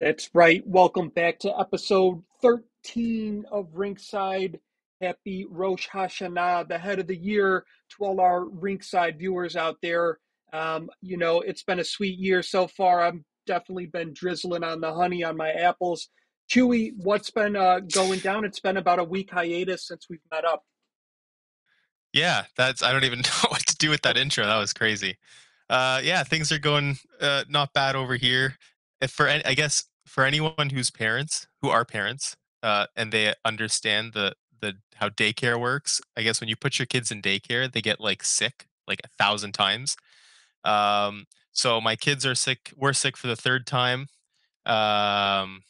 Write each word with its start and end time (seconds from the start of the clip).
That's 0.00 0.30
right. 0.32 0.66
Welcome 0.66 1.10
back 1.10 1.40
to 1.40 1.60
episode 1.60 2.22
13 2.40 3.44
of 3.50 3.74
Rinkside. 3.74 4.58
Happy 5.00 5.44
Rosh 5.50 5.88
Hashanah, 5.88 6.68
the 6.68 6.78
head 6.78 6.98
of 6.98 7.08
the 7.08 7.16
year, 7.16 7.64
to 7.90 8.04
all 8.04 8.20
our 8.20 8.44
Rinkside 8.44 9.18
viewers 9.18 9.54
out 9.54 9.76
there. 9.82 10.18
Um, 10.52 10.88
you 11.02 11.16
know, 11.16 11.40
it's 11.40 11.62
been 11.62 11.78
a 11.78 11.84
sweet 11.84 12.18
year 12.18 12.42
so 12.42 12.66
far. 12.66 13.02
I've 13.02 13.20
definitely 13.46 13.86
been 13.86 14.14
drizzling 14.14 14.64
on 14.64 14.80
the 14.80 14.94
honey 14.94 15.24
on 15.24 15.36
my 15.36 15.50
apples. 15.50 16.08
Chewy, 16.48 16.92
what's 16.96 17.30
been 17.30 17.56
uh, 17.56 17.80
going 17.80 18.20
down? 18.20 18.44
It's 18.44 18.60
been 18.60 18.76
about 18.78 19.00
a 19.00 19.04
week 19.04 19.30
hiatus 19.30 19.86
since 19.86 20.06
we've 20.08 20.20
met 20.30 20.44
up. 20.44 20.64
Yeah, 22.18 22.44
that's 22.56 22.82
I 22.82 22.92
don't 22.92 23.04
even 23.04 23.20
know 23.22 23.48
what 23.48 23.66
to 23.66 23.76
do 23.76 23.90
with 23.90 24.02
that 24.02 24.16
intro. 24.16 24.44
That 24.44 24.58
was 24.58 24.72
crazy. 24.72 25.16
Uh, 25.70 26.00
yeah, 26.02 26.24
things 26.24 26.50
are 26.50 26.58
going 26.58 26.98
uh, 27.20 27.44
not 27.48 27.72
bad 27.72 27.94
over 27.94 28.16
here. 28.16 28.56
If 29.00 29.12
for 29.12 29.28
I 29.28 29.54
guess 29.54 29.84
for 30.06 30.24
anyone 30.24 30.70
whose 30.72 30.90
parents 30.90 31.46
who 31.62 31.68
are 31.68 31.84
parents 31.84 32.36
uh, 32.62 32.86
and 32.96 33.12
they 33.12 33.34
understand 33.44 34.12
the 34.14 34.34
the 34.60 34.74
how 34.96 35.10
daycare 35.10 35.60
works, 35.60 36.00
I 36.16 36.22
guess 36.22 36.40
when 36.40 36.48
you 36.48 36.56
put 36.56 36.78
your 36.78 36.86
kids 36.86 37.12
in 37.12 37.22
daycare, 37.22 37.70
they 37.70 37.80
get 37.80 38.00
like 38.00 38.24
sick 38.24 38.66
like 38.88 39.00
a 39.04 39.08
thousand 39.22 39.52
times. 39.52 39.96
Um, 40.64 41.26
so 41.52 41.80
my 41.80 41.94
kids 41.94 42.26
are 42.26 42.34
sick. 42.34 42.72
We're 42.76 42.92
sick 42.92 43.16
for 43.16 43.28
the 43.28 43.36
third 43.36 43.66
time. 43.66 44.08
Um, 44.66 45.62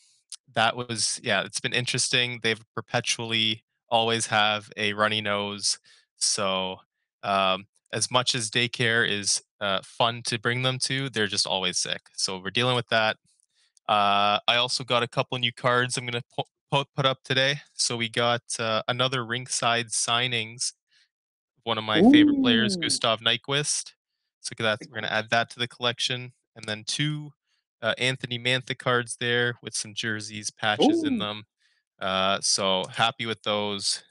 that 0.54 0.76
was 0.76 1.20
yeah. 1.22 1.42
It's 1.42 1.60
been 1.60 1.74
interesting. 1.74 2.40
They've 2.42 2.62
perpetually 2.74 3.64
always 3.90 4.26
have 4.26 4.70
a 4.76 4.92
runny 4.94 5.20
nose. 5.20 5.78
So 6.18 6.76
um, 7.22 7.66
as 7.92 8.10
much 8.10 8.34
as 8.34 8.50
daycare 8.50 9.08
is 9.08 9.42
uh, 9.60 9.80
fun 9.82 10.22
to 10.26 10.38
bring 10.38 10.62
them 10.62 10.78
to, 10.84 11.08
they're 11.10 11.26
just 11.26 11.46
always 11.46 11.78
sick. 11.78 12.02
So 12.14 12.40
we're 12.42 12.50
dealing 12.50 12.76
with 12.76 12.88
that. 12.88 13.16
Uh, 13.88 14.38
I 14.46 14.56
also 14.56 14.84
got 14.84 15.02
a 15.02 15.08
couple 15.08 15.38
new 15.38 15.52
cards 15.52 15.96
I'm 15.96 16.04
going 16.04 16.20
to 16.20 16.44
put, 16.70 16.86
put 16.94 17.06
up 17.06 17.22
today. 17.24 17.60
So 17.74 17.96
we 17.96 18.08
got 18.08 18.42
uh, 18.58 18.82
another 18.88 19.20
rinkside 19.20 19.90
signings. 19.90 20.72
One 21.64 21.78
of 21.78 21.84
my 21.84 22.00
Ooh. 22.00 22.10
favorite 22.10 22.40
players, 22.42 22.76
Gustav 22.76 23.20
Nyquist. 23.20 23.92
So 24.40 24.54
that. 24.58 24.78
We're 24.86 24.94
going 24.94 25.04
to 25.04 25.12
add 25.12 25.30
that 25.30 25.50
to 25.50 25.58
the 25.58 25.68
collection. 25.68 26.32
And 26.56 26.64
then 26.66 26.84
two 26.86 27.32
uh, 27.82 27.94
Anthony 27.98 28.38
Mantha 28.38 28.76
cards 28.76 29.16
there 29.20 29.54
with 29.62 29.74
some 29.74 29.94
jerseys, 29.94 30.50
patches 30.50 31.02
Ooh. 31.02 31.06
in 31.06 31.18
them. 31.18 31.44
Uh, 32.00 32.38
so 32.40 32.84
happy 32.92 33.26
with 33.26 33.42
those. 33.42 34.02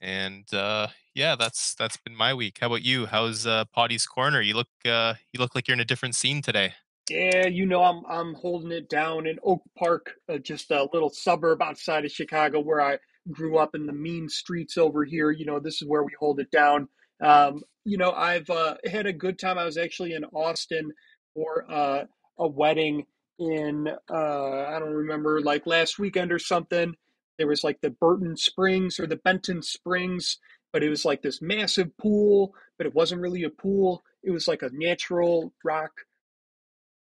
And 0.00 0.52
uh, 0.54 0.88
yeah, 1.14 1.36
that's 1.36 1.74
that's 1.74 1.96
been 1.96 2.14
my 2.14 2.34
week. 2.34 2.58
How 2.60 2.68
about 2.68 2.82
you? 2.82 3.06
How's 3.06 3.46
uh, 3.46 3.64
Potty's 3.66 4.06
Corner? 4.06 4.40
You 4.40 4.54
look 4.54 4.68
uh, 4.84 5.14
you 5.32 5.40
look 5.40 5.54
like 5.54 5.66
you're 5.66 5.74
in 5.74 5.80
a 5.80 5.84
different 5.84 6.14
scene 6.14 6.42
today. 6.42 6.74
Yeah, 7.10 7.46
you 7.46 7.66
know 7.66 7.82
I'm 7.82 8.04
I'm 8.08 8.34
holding 8.34 8.70
it 8.70 8.88
down 8.88 9.26
in 9.26 9.38
Oak 9.42 9.62
Park, 9.76 10.12
uh, 10.28 10.38
just 10.38 10.70
a 10.70 10.88
little 10.92 11.10
suburb 11.10 11.62
outside 11.62 12.04
of 12.04 12.12
Chicago 12.12 12.60
where 12.60 12.80
I 12.80 12.98
grew 13.30 13.58
up 13.58 13.74
in 13.74 13.86
the 13.86 13.92
mean 13.92 14.28
streets 14.28 14.78
over 14.78 15.04
here. 15.04 15.30
You 15.30 15.46
know, 15.46 15.58
this 15.58 15.82
is 15.82 15.88
where 15.88 16.04
we 16.04 16.12
hold 16.18 16.40
it 16.40 16.50
down. 16.50 16.88
Um, 17.20 17.62
you 17.84 17.96
know, 17.96 18.12
I've 18.12 18.48
uh, 18.50 18.76
had 18.90 19.06
a 19.06 19.12
good 19.12 19.38
time. 19.38 19.58
I 19.58 19.64
was 19.64 19.78
actually 19.78 20.12
in 20.12 20.24
Austin 20.26 20.92
for 21.34 21.64
uh, 21.70 22.04
a 22.38 22.46
wedding 22.46 23.06
in 23.38 23.88
uh, 24.10 24.66
I 24.68 24.78
don't 24.78 24.92
remember 24.92 25.40
like 25.40 25.66
last 25.66 25.98
weekend 25.98 26.32
or 26.32 26.38
something. 26.38 26.94
There 27.38 27.46
was 27.46 27.64
like 27.64 27.80
the 27.80 27.90
Burton 27.90 28.36
Springs 28.36 28.98
or 28.98 29.06
the 29.06 29.16
Benton 29.16 29.62
Springs, 29.62 30.38
but 30.72 30.82
it 30.82 30.88
was 30.88 31.04
like 31.04 31.22
this 31.22 31.40
massive 31.40 31.96
pool, 31.96 32.54
but 32.76 32.86
it 32.86 32.94
wasn't 32.94 33.22
really 33.22 33.44
a 33.44 33.50
pool. 33.50 34.02
It 34.22 34.30
was 34.30 34.48
like 34.48 34.62
a 34.62 34.70
natural 34.72 35.52
rock 35.64 35.92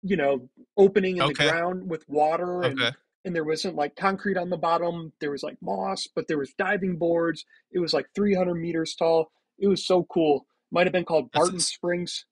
you 0.02 0.16
know, 0.16 0.50
opening 0.78 1.18
in 1.18 1.24
okay. 1.24 1.46
the 1.46 1.52
ground 1.52 1.90
with 1.90 2.08
water 2.08 2.62
and 2.62 2.82
okay. 2.82 2.96
and 3.26 3.36
there 3.36 3.44
wasn't 3.44 3.76
like 3.76 3.96
concrete 3.96 4.38
on 4.38 4.50
the 4.50 4.58
bottom. 4.58 5.12
There 5.20 5.32
was 5.32 5.44
like 5.44 5.58
moss, 5.62 6.08
but 6.08 6.28
there 6.28 6.38
was 6.38 6.54
diving 6.58 6.98
boards. 6.98 7.46
It 7.72 7.80
was 7.80 7.94
like 7.94 8.08
300 8.16 8.56
meters 8.56 8.96
tall. 8.96 9.32
It 9.58 9.68
was 9.68 9.86
so 9.86 10.04
cool. 10.04 10.46
Might 10.72 10.88
have 10.88 10.94
been 10.94 11.06
called 11.06 11.32
Barton 11.32 11.56
That's... 11.56 11.68
Springs. 11.68 12.26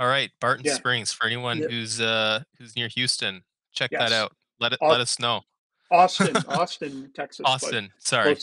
All 0.00 0.06
right, 0.06 0.30
Barton 0.40 0.64
yeah. 0.64 0.74
Springs. 0.74 1.12
For 1.12 1.26
anyone 1.26 1.58
yeah. 1.58 1.68
who's 1.68 2.00
uh 2.00 2.44
who's 2.58 2.76
near 2.76 2.88
Houston, 2.88 3.42
check 3.72 3.90
yes. 3.92 4.00
that 4.00 4.12
out. 4.12 4.32
Let 4.60 4.72
it 4.72 4.78
let 4.80 5.00
us 5.00 5.18
know. 5.18 5.42
Austin, 5.90 6.36
Austin, 6.48 7.10
Texas. 7.14 7.44
Austin, 7.46 7.90
sorry. 7.98 8.36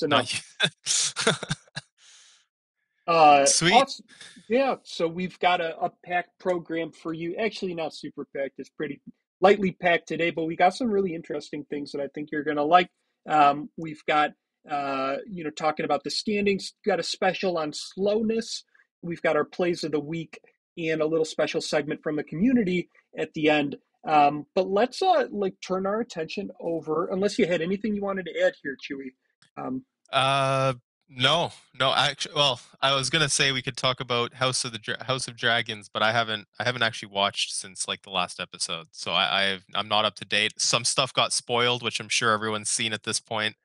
Uh, 3.07 3.45
Sweet. 3.45 3.73
Awesome. 3.73 4.05
Yeah, 4.49 4.75
so 4.83 5.07
we've 5.07 5.37
got 5.39 5.61
a, 5.61 5.79
a 5.79 5.91
packed 6.03 6.39
program 6.39 6.91
for 6.91 7.13
you. 7.13 7.35
Actually, 7.35 7.73
not 7.73 7.93
super 7.93 8.25
packed. 8.35 8.55
It's 8.57 8.69
pretty 8.69 9.01
lightly 9.41 9.71
packed 9.71 10.07
today, 10.07 10.31
but 10.31 10.45
we 10.45 10.55
got 10.55 10.75
some 10.75 10.89
really 10.89 11.13
interesting 11.13 11.65
things 11.69 11.91
that 11.91 12.01
I 12.01 12.07
think 12.13 12.29
you're 12.31 12.43
going 12.43 12.57
to 12.57 12.63
like. 12.63 12.89
Um, 13.27 13.69
we've 13.77 14.03
got, 14.07 14.31
uh, 14.69 15.17
you 15.29 15.43
know, 15.43 15.49
talking 15.51 15.85
about 15.85 16.03
the 16.03 16.09
standings. 16.09 16.73
Got 16.85 16.99
a 16.99 17.03
special 17.03 17.57
on 17.57 17.73
slowness. 17.73 18.63
We've 19.01 19.21
got 19.21 19.35
our 19.35 19.45
plays 19.45 19.83
of 19.83 19.91
the 19.91 19.99
week 19.99 20.39
and 20.77 21.01
a 21.01 21.05
little 21.05 21.25
special 21.25 21.61
segment 21.61 22.01
from 22.03 22.15
the 22.15 22.23
community 22.23 22.89
at 23.17 23.33
the 23.33 23.49
end. 23.49 23.77
Um, 24.05 24.45
but 24.53 24.69
let's 24.69 25.01
uh, 25.01 25.27
like 25.31 25.55
turn 25.61 25.85
our 25.85 25.99
attention 25.99 26.51
over. 26.59 27.07
Unless 27.07 27.39
you 27.39 27.47
had 27.47 27.61
anything 27.61 27.95
you 27.95 28.01
wanted 28.01 28.25
to 28.25 28.41
add 28.41 28.53
here, 28.61 28.77
Chewy. 28.77 29.13
Um, 29.57 29.83
uh, 30.11 30.73
no, 31.09 31.51
no. 31.79 31.93
Actually, 31.93 32.35
well, 32.35 32.59
I 32.81 32.95
was 32.95 33.09
gonna 33.09 33.29
say 33.29 33.51
we 33.51 33.61
could 33.61 33.77
talk 33.77 33.99
about 33.99 34.35
House 34.35 34.63
of 34.63 34.71
the 34.71 34.79
Dra- 34.79 35.03
House 35.03 35.27
of 35.27 35.35
Dragons, 35.35 35.89
but 35.91 36.03
I 36.03 36.11
haven't. 36.11 36.47
I 36.59 36.63
haven't 36.63 36.83
actually 36.83 37.09
watched 37.09 37.53
since 37.53 37.87
like 37.87 38.01
the 38.03 38.09
last 38.11 38.39
episode, 38.39 38.87
so 38.91 39.11
I, 39.11 39.51
I've 39.51 39.65
I'm 39.73 39.87
not 39.87 40.05
up 40.05 40.15
to 40.15 40.25
date. 40.25 40.53
Some 40.57 40.83
stuff 40.83 41.13
got 41.13 41.33
spoiled, 41.33 41.83
which 41.83 41.99
I'm 41.99 42.09
sure 42.09 42.31
everyone's 42.31 42.69
seen 42.69 42.93
at 42.93 43.03
this 43.03 43.19
point, 43.19 43.55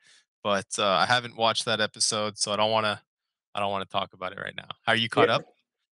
but 0.43 0.67
uh, 0.79 0.87
I 0.87 1.07
haven't 1.07 1.37
watched 1.37 1.65
that 1.67 1.81
episode, 1.81 2.39
so 2.39 2.53
I 2.53 2.57
don't 2.57 2.71
want 2.71 2.87
to. 2.87 3.01
I 3.55 3.61
don't 3.61 3.71
want 3.71 3.89
to 3.89 3.93
talk 3.93 4.13
about 4.13 4.33
it 4.33 4.39
right 4.39 4.57
now. 4.57 4.69
How 4.87 4.93
are 4.93 4.97
you 4.97 5.09
caught 5.09 5.29
yeah. 5.29 5.37
up? 5.37 5.45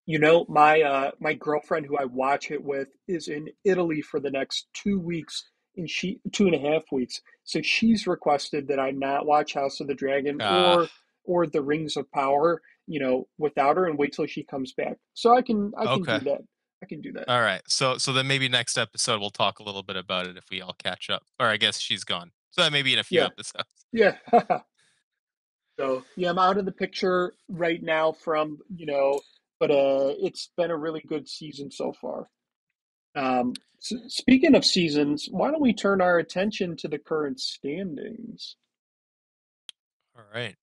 You 0.09 0.19
know, 0.19 0.47
my 0.49 0.81
uh, 0.81 1.11
my 1.21 1.35
girlfriend 1.35 1.85
who 1.85 1.99
I 1.99 2.07
watch 2.07 2.51
it 2.51 2.65
with 2.65 2.89
is 3.09 3.29
in 3.29 3.51
Italy 3.63 4.01
for 4.01 4.21
the 4.21 4.31
next 4.31 4.69
two 4.73 4.99
weeks, 4.99 5.45
and 5.77 5.89
she 5.89 6.19
two 6.33 6.47
and 6.47 6.55
a 6.55 6.59
half 6.59 6.85
weeks. 6.91 7.21
So 7.45 7.61
she's 7.61 8.07
requested 8.07 8.69
that 8.69 8.81
I 8.81 8.91
not 8.91 9.27
watch 9.27 9.53
House 9.53 9.81
of 9.81 9.87
the 9.87 9.95
Dragon 9.95 10.41
uh. 10.41 10.77
or 10.77 10.89
or 11.25 11.47
the 11.47 11.61
Rings 11.61 11.99
of 11.99 12.11
Power, 12.11 12.63
you 12.87 13.01
know, 13.01 13.29
without 13.37 13.77
her 13.77 13.85
and 13.85 13.99
wait 13.99 14.15
till 14.15 14.25
she 14.25 14.45
comes 14.45 14.73
back. 14.73 14.97
So 15.13 15.37
I 15.37 15.43
can 15.43 15.73
I 15.77 15.85
can 15.85 16.01
okay. 16.01 16.19
do 16.21 16.25
that. 16.25 16.41
I 16.83 16.87
can 16.87 17.03
do 17.03 17.13
that. 17.13 17.29
All 17.29 17.43
right. 17.43 17.61
So 17.69 17.99
so 17.99 18.15
then 18.15 18.27
maybe 18.27 18.49
next 18.49 18.79
episode 18.79 19.21
we'll 19.21 19.29
talk 19.29 19.59
a 19.59 19.63
little 19.63 19.83
bit 19.83 19.97
about 19.97 20.27
it 20.27 20.39
if 20.39 20.45
we 20.51 20.63
all 20.63 20.75
catch 20.83 21.11
up. 21.11 21.25
Or 21.39 21.49
I 21.49 21.59
guess 21.59 21.79
she's 21.79 22.05
gone. 22.05 22.31
So 22.53 22.63
that 22.63 22.73
maybe 22.73 22.95
in 22.95 22.99
a 22.99 23.05
few 23.05 23.21
yeah. 23.21 23.27
episodes. 23.27 23.67
Yeah. 23.93 24.17
so 25.79 26.03
yeah, 26.17 26.31
I'm 26.31 26.39
out 26.39 26.57
of 26.57 26.65
the 26.65 26.73
picture 26.73 27.35
right 27.49 27.83
now 27.83 28.13
from, 28.13 28.59
you 28.75 28.87
know, 28.87 29.21
but 29.61 29.71
uh 29.71 30.15
it's 30.19 30.51
been 30.57 30.71
a 30.71 30.77
really 30.77 31.03
good 31.07 31.29
season 31.29 31.71
so 31.71 31.93
far. 31.93 32.29
Um 33.15 33.55
so 33.81 33.97
speaking 34.09 34.55
of 34.55 34.65
seasons, 34.65 35.29
why 35.31 35.51
don't 35.51 35.61
we 35.61 35.73
turn 35.73 36.01
our 36.01 36.19
attention 36.19 36.77
to 36.79 36.89
the 36.89 36.99
current 36.99 37.39
standings? 37.41 38.57
All 40.17 40.25
right. 40.35 40.57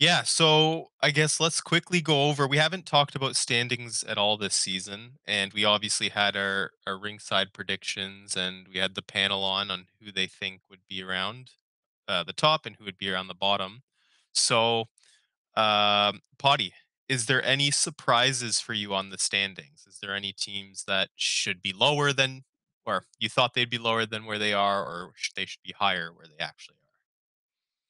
Yeah, 0.00 0.22
so 0.22 0.88
I 1.00 1.12
guess 1.12 1.38
let's 1.38 1.60
quickly 1.60 2.00
go 2.00 2.24
over. 2.24 2.48
We 2.48 2.56
haven't 2.56 2.84
talked 2.84 3.14
about 3.14 3.36
standings 3.36 4.02
at 4.02 4.18
all 4.18 4.36
this 4.36 4.54
season, 4.54 5.18
and 5.26 5.52
we 5.52 5.64
obviously 5.64 6.08
had 6.08 6.36
our, 6.36 6.72
our 6.86 6.94
Rinkside 6.98 7.52
predictions, 7.52 8.36
and 8.36 8.66
we 8.72 8.80
had 8.80 8.96
the 8.96 9.02
panel 9.02 9.44
on 9.44 9.70
on 9.70 9.86
who 10.02 10.10
they 10.10 10.26
think 10.26 10.62
would 10.68 10.86
be 10.88 11.02
around 11.02 11.52
uh, 12.08 12.24
the 12.24 12.32
top 12.32 12.66
and 12.66 12.76
who 12.76 12.84
would 12.84 12.98
be 12.98 13.10
around 13.10 13.28
the 13.28 13.34
bottom. 13.34 13.82
So, 14.32 14.88
um, 15.56 16.20
Potty, 16.38 16.74
is 17.08 17.26
there 17.26 17.44
any 17.44 17.70
surprises 17.70 18.60
for 18.60 18.72
you 18.72 18.94
on 18.94 19.10
the 19.10 19.18
standings? 19.18 19.84
Is 19.86 19.98
there 20.00 20.14
any 20.14 20.32
teams 20.32 20.84
that 20.86 21.10
should 21.14 21.60
be 21.60 21.72
lower 21.72 22.12
than, 22.12 22.44
or 22.86 23.04
you 23.18 23.28
thought 23.28 23.54
they'd 23.54 23.70
be 23.70 23.78
lower 23.78 24.06
than 24.06 24.24
where 24.24 24.38
they 24.38 24.52
are, 24.52 24.82
or 24.82 25.12
they 25.36 25.44
should 25.44 25.62
be 25.62 25.74
higher 25.78 26.10
where 26.12 26.26
they 26.26 26.42
actually 26.42 26.76
are? 26.76 26.80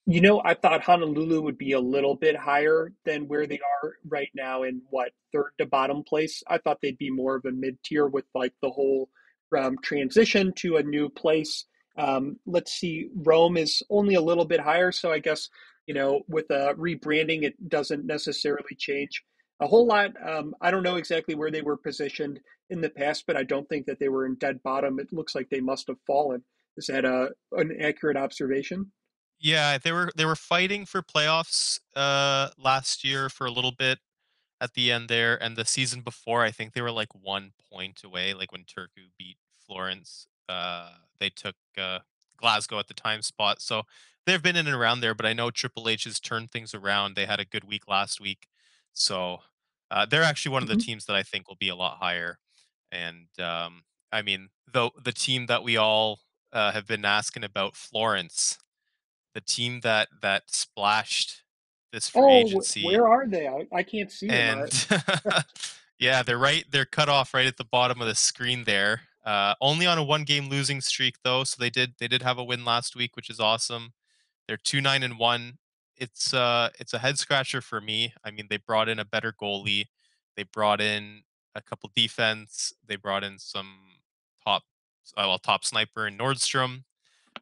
You 0.07 0.21
know, 0.21 0.43
I 0.45 0.55
thought 0.55 0.83
Honolulu 0.83 1.41
would 1.43 1.57
be 1.57 1.73
a 1.73 1.81
little 1.81 2.15
bit 2.15 2.37
higher 2.37 2.93
than 3.05 3.27
where 3.27 3.47
they 3.47 3.61
are 3.83 3.95
right 4.07 4.31
now 4.35 4.65
in 4.65 4.83
what 4.91 5.13
third 5.33 5.53
to 5.59 5.67
bottom 5.67 6.03
place. 6.03 6.43
I 6.47 6.59
thought 6.59 6.79
they'd 6.83 6.99
be 6.99 7.11
more 7.11 7.37
of 7.37 7.45
a 7.47 7.53
mid 7.53 7.83
tier 7.83 8.07
with 8.07 8.27
like 8.35 8.53
the 8.61 8.71
whole 8.71 9.09
um, 9.57 9.79
transition 9.83 10.53
to 10.57 10.77
a 10.77 10.83
new 10.83 11.09
place. 11.09 11.65
Um, 11.97 12.39
let's 12.45 12.73
see, 12.73 13.09
Rome 13.15 13.57
is 13.57 13.83
only 13.89 14.17
a 14.17 14.21
little 14.21 14.45
bit 14.45 14.61
higher, 14.61 14.93
so 14.93 15.13
I 15.13 15.21
guess 15.21 15.49
you 15.87 15.95
know 15.95 16.23
with 16.29 16.51
a 16.51 16.75
rebranding, 16.75 17.43
it 17.43 17.69
doesn't 17.69 18.05
necessarily 18.07 18.75
change 18.79 19.23
a 19.61 19.67
whole 19.67 19.87
lot. 19.87 20.11
Um, 20.27 20.55
I 20.61 20.71
don't 20.71 20.83
know 20.83 20.97
exactly 20.97 21.35
where 21.35 21.51
they 21.51 21.63
were 21.63 21.77
positioned 21.77 22.41
in 22.71 22.81
the 22.81 22.91
past, 22.91 23.25
but 23.27 23.37
I 23.37 23.45
don't 23.45 23.69
think 23.69 23.87
that 23.87 23.99
they 23.99 24.09
were 24.09 24.27
in 24.27 24.35
dead 24.37 24.63
bottom. 24.63 24.99
It 24.99 25.13
looks 25.13 25.35
like 25.35 25.49
they 25.51 25.61
must 25.61 25.87
have 25.89 26.01
fallen. 26.07 26.43
Is 26.77 26.87
that 26.87 27.05
a 27.05 27.31
an 27.53 27.77
accurate 27.81 28.17
observation? 28.17 28.91
Yeah, 29.39 29.79
they 29.79 29.93
were 29.93 30.11
they 30.17 30.25
were 30.25 30.37
fighting 30.37 30.87
for 30.87 31.03
playoffs 31.03 31.79
uh 31.95 32.51
last 32.59 33.05
year 33.05 33.29
for 33.29 33.47
a 33.47 33.51
little 33.51 33.73
bit 33.73 33.99
at 34.61 34.75
the 34.75 34.91
end 34.91 35.09
there, 35.09 35.41
and 35.43 35.57
the 35.57 35.65
season 35.65 36.01
before 36.01 36.43
I 36.43 36.51
think 36.51 36.73
they 36.73 36.81
were 36.81 36.91
like 36.91 37.15
one 37.15 37.53
point 37.73 38.03
away. 38.05 38.35
Like 38.35 38.51
when 38.51 38.63
Turku 38.63 39.11
beat 39.19 39.37
Florence, 39.67 40.27
uh, 40.49 40.91
they 41.19 41.31
took 41.31 41.57
uh, 41.79 42.01
Glasgow 42.37 42.79
at 42.79 42.89
the 42.89 42.95
time 42.95 43.23
spot. 43.23 43.61
So 43.61 43.83
they've 44.27 44.43
been 44.43 44.57
in 44.57 44.67
and 44.67 44.77
around 44.77 45.01
there, 45.01 45.15
but 45.15 45.27
I 45.27 45.33
know 45.33 45.51
Triple 45.51 45.89
H 45.89 46.05
has 46.05 46.21
turned 46.21 46.51
things 46.51 46.75
around. 46.75 47.15
They 47.17 47.27
had 47.27 47.41
a 47.41 47.45
good 47.45 47.65
week 47.65 47.89
last 47.89 48.21
week, 48.21 48.49
so 48.93 49.39
uh, 49.91 50.07
they're 50.07 50.23
actually 50.23 50.53
one 50.53 50.63
of 50.63 50.69
the 50.69 50.77
Mhm. 50.77 50.81
teams 50.81 51.05
that 51.07 51.17
I 51.17 51.23
think 51.23 51.49
will 51.49 51.57
be 51.57 51.69
a 51.69 51.77
lot 51.77 51.99
higher. 51.99 52.39
And 52.93 53.29
um, 53.41 53.85
I 54.13 54.23
mean, 54.23 54.51
though 54.73 54.93
the 55.03 55.13
team 55.13 55.47
that 55.47 55.63
we 55.63 55.77
all 55.77 56.21
uh, 56.53 56.73
have 56.73 56.87
been 56.87 57.05
asking 57.05 57.45
about, 57.45 57.77
Florence 57.77 58.59
the 59.35 59.41
team 59.41 59.81
that 59.81 60.09
that 60.23 60.45
splashed 60.51 61.43
this 61.93 62.09
free 62.09 62.23
Oh, 62.23 62.41
agency 62.41 62.85
where 62.85 63.09
are 63.09 63.27
they? 63.27 63.49
I, 63.49 63.67
I 63.73 63.83
can't 63.83 64.11
see 64.11 64.29
them. 64.29 64.61
And 64.61 64.89
yeah 65.99 66.23
they're 66.23 66.39
right 66.39 66.65
they're 66.71 66.85
cut 66.85 67.09
off 67.09 67.35
right 67.35 67.47
at 67.47 67.57
the 67.57 67.65
bottom 67.65 68.01
of 68.01 68.07
the 68.09 68.15
screen 68.15 68.65
there 68.65 69.03
uh 69.25 69.55
only 69.61 69.87
on 69.87 69.99
a 69.99 70.05
one 70.05 70.25
game 70.25 70.49
losing 70.49 70.81
streak 70.81 71.17
though 71.23 71.45
so 71.45 71.57
they 71.59 71.71
did 71.71 71.95
they 71.99 72.09
did 72.09 72.23
have 72.23 72.39
a 72.39 72.45
win 72.45 72.65
last 72.65 72.97
week 72.97 73.17
which 73.17 73.31
is 73.31 73.41
awesome 73.41 73.93
they're 74.47 74.57
2 74.57 74.81
9 74.81 75.03
and 75.03 75.19
1 75.19 75.59
it's 75.97 76.35
uh 76.35 76.69
it's 76.79 76.93
a 76.93 76.99
head 76.99 77.19
scratcher 77.19 77.61
for 77.61 77.81
me 77.81 78.13
i 78.25 78.31
mean 78.31 78.47
they 78.51 78.57
brought 78.57 78.89
in 78.89 78.99
a 78.99 79.05
better 79.05 79.33
goalie 79.33 79.87
they 80.37 80.43
brought 80.43 80.81
in 80.81 81.23
a 81.55 81.63
couple 81.63 81.91
defense 81.95 82.73
they 82.87 82.97
brought 82.97 83.23
in 83.23 83.39
some 83.39 83.77
top 84.45 84.63
uh, 85.17 85.25
well 85.27 85.39
top 85.39 85.65
sniper 85.65 86.07
in 86.07 86.19
nordstrom 86.19 86.83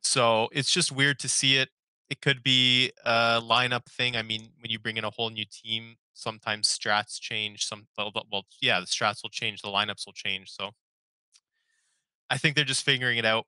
so 0.01 0.49
it's 0.53 0.73
just 0.73 0.93
weird 0.93 1.19
to 1.21 1.29
see 1.29 1.57
it. 1.57 1.69
It 2.11 2.21
could 2.21 2.43
be 2.43 2.93
a 3.05 3.41
lineup 3.43 3.87
thing. 3.87 4.17
I 4.17 4.23
mean, 4.23 4.51
when 4.61 4.71
you 4.71 4.79
bring 4.79 4.97
in 4.97 5.05
a 5.05 5.11
whole 5.11 5.31
new 5.31 5.45
team, 5.45 5.97
sometimes 6.15 6.69
strats 6.69 7.21
change. 7.21 7.65
Some 7.67 7.87
well, 7.97 8.13
well, 8.31 8.45
yeah, 8.61 8.81
the 8.81 8.87
strats 8.87 9.23
will 9.23 9.31
change, 9.31 9.63
the 9.63 9.69
lineups 9.69 10.07
will 10.07 10.13
change. 10.13 10.51
So 10.51 10.71
I 12.29 12.39
think 12.39 12.57
they're 12.57 12.65
just 12.65 12.85
figuring 12.85 13.19
it 13.19 13.25
out. 13.25 13.47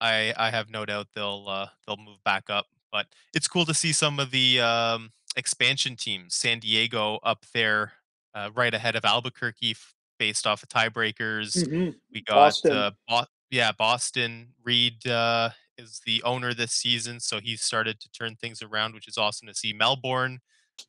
I 0.00 0.32
I 0.36 0.50
have 0.50 0.70
no 0.70 0.84
doubt 0.86 1.08
they'll 1.14 1.46
uh, 1.48 1.66
they'll 1.86 1.96
move 1.96 2.22
back 2.24 2.44
up. 2.48 2.66
But 2.92 3.06
it's 3.34 3.48
cool 3.48 3.64
to 3.66 3.74
see 3.74 3.92
some 3.92 4.18
of 4.20 4.30
the 4.30 4.60
um, 4.60 5.12
expansion 5.36 5.96
teams, 5.96 6.34
San 6.34 6.60
Diego 6.60 7.18
up 7.22 7.44
there, 7.52 7.92
uh, 8.34 8.50
right 8.54 8.72
ahead 8.72 8.96
of 8.96 9.04
Albuquerque, 9.04 9.76
based 10.18 10.46
off 10.46 10.62
of 10.62 10.68
tiebreakers. 10.68 11.66
hmm 11.68 11.90
We 12.12 12.22
got 12.22 12.36
Boston. 12.36 12.72
uh, 12.72 12.90
Bo- 13.08 13.26
yeah, 13.50 13.72
Boston. 13.72 14.54
Reed 14.62 15.06
uh, 15.06 15.50
is 15.78 16.00
the 16.06 16.22
owner 16.22 16.54
this 16.54 16.72
season, 16.72 17.20
so 17.20 17.40
he's 17.40 17.62
started 17.62 18.00
to 18.00 18.08
turn 18.10 18.36
things 18.36 18.62
around, 18.62 18.94
which 18.94 19.08
is 19.08 19.18
awesome 19.18 19.46
to 19.48 19.54
see. 19.54 19.72
Melbourne, 19.72 20.40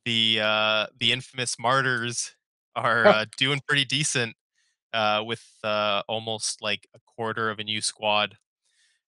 the 0.06 0.40
uh, 0.42 0.88
the 1.00 1.12
infamous 1.12 1.58
Martyrs, 1.60 2.36
are 2.76 3.06
uh, 3.08 3.26
doing 3.38 3.60
pretty 3.68 3.86
decent 3.86 4.36
uh, 4.94 5.24
with 5.26 5.44
uh, 5.64 6.04
almost 6.08 6.62
like 6.62 6.88
a 6.96 7.00
quarter 7.06 7.50
of 7.50 7.60
a 7.60 7.64
new 7.64 7.82
squad. 7.82 8.38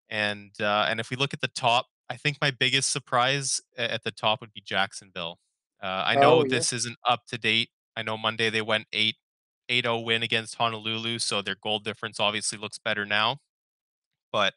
And 0.10 0.52
uh, 0.60 0.88
and 0.90 1.00
if 1.00 1.10
we 1.10 1.18
look 1.18 1.34
at 1.34 1.42
the 1.42 1.48
top, 1.50 1.88
I 2.10 2.18
think 2.18 2.38
my 2.42 2.52
biggest 2.52 2.92
surprise 2.92 3.62
at 3.78 4.04
the 4.04 4.12
top 4.12 4.42
would 4.42 4.54
be 4.54 4.62
Jacksonville. 4.62 5.40
Uh, 5.82 6.04
I 6.06 6.16
know 6.16 6.40
oh 6.40 6.44
yeah. 6.44 6.50
this 6.50 6.74
isn't 6.74 6.98
up 7.08 7.26
to 7.28 7.38
date. 7.38 7.70
I 7.96 8.02
know 8.02 8.18
Monday 8.18 8.50
they 8.50 8.62
went 8.62 8.88
8 8.92 9.16
8-0 9.70 10.04
win 10.04 10.24
against 10.24 10.56
Honolulu, 10.56 11.20
so 11.20 11.42
their 11.42 11.56
goal 11.56 11.80
difference 11.80 12.20
obviously 12.20 12.58
looks 12.58 12.80
better 12.80 13.06
now. 13.06 13.38
But 14.32 14.56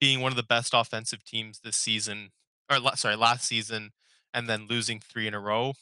being 0.00 0.20
one 0.20 0.32
of 0.32 0.36
the 0.36 0.42
best 0.42 0.72
offensive 0.74 1.24
teams 1.24 1.60
this 1.62 1.76
season, 1.76 2.30
or 2.70 2.78
sorry, 2.96 3.16
last 3.16 3.46
season, 3.46 3.90
and 4.32 4.48
then 4.48 4.66
losing 4.68 4.98
three 4.98 5.26
in 5.26 5.34
a 5.34 5.40
row, 5.40 5.74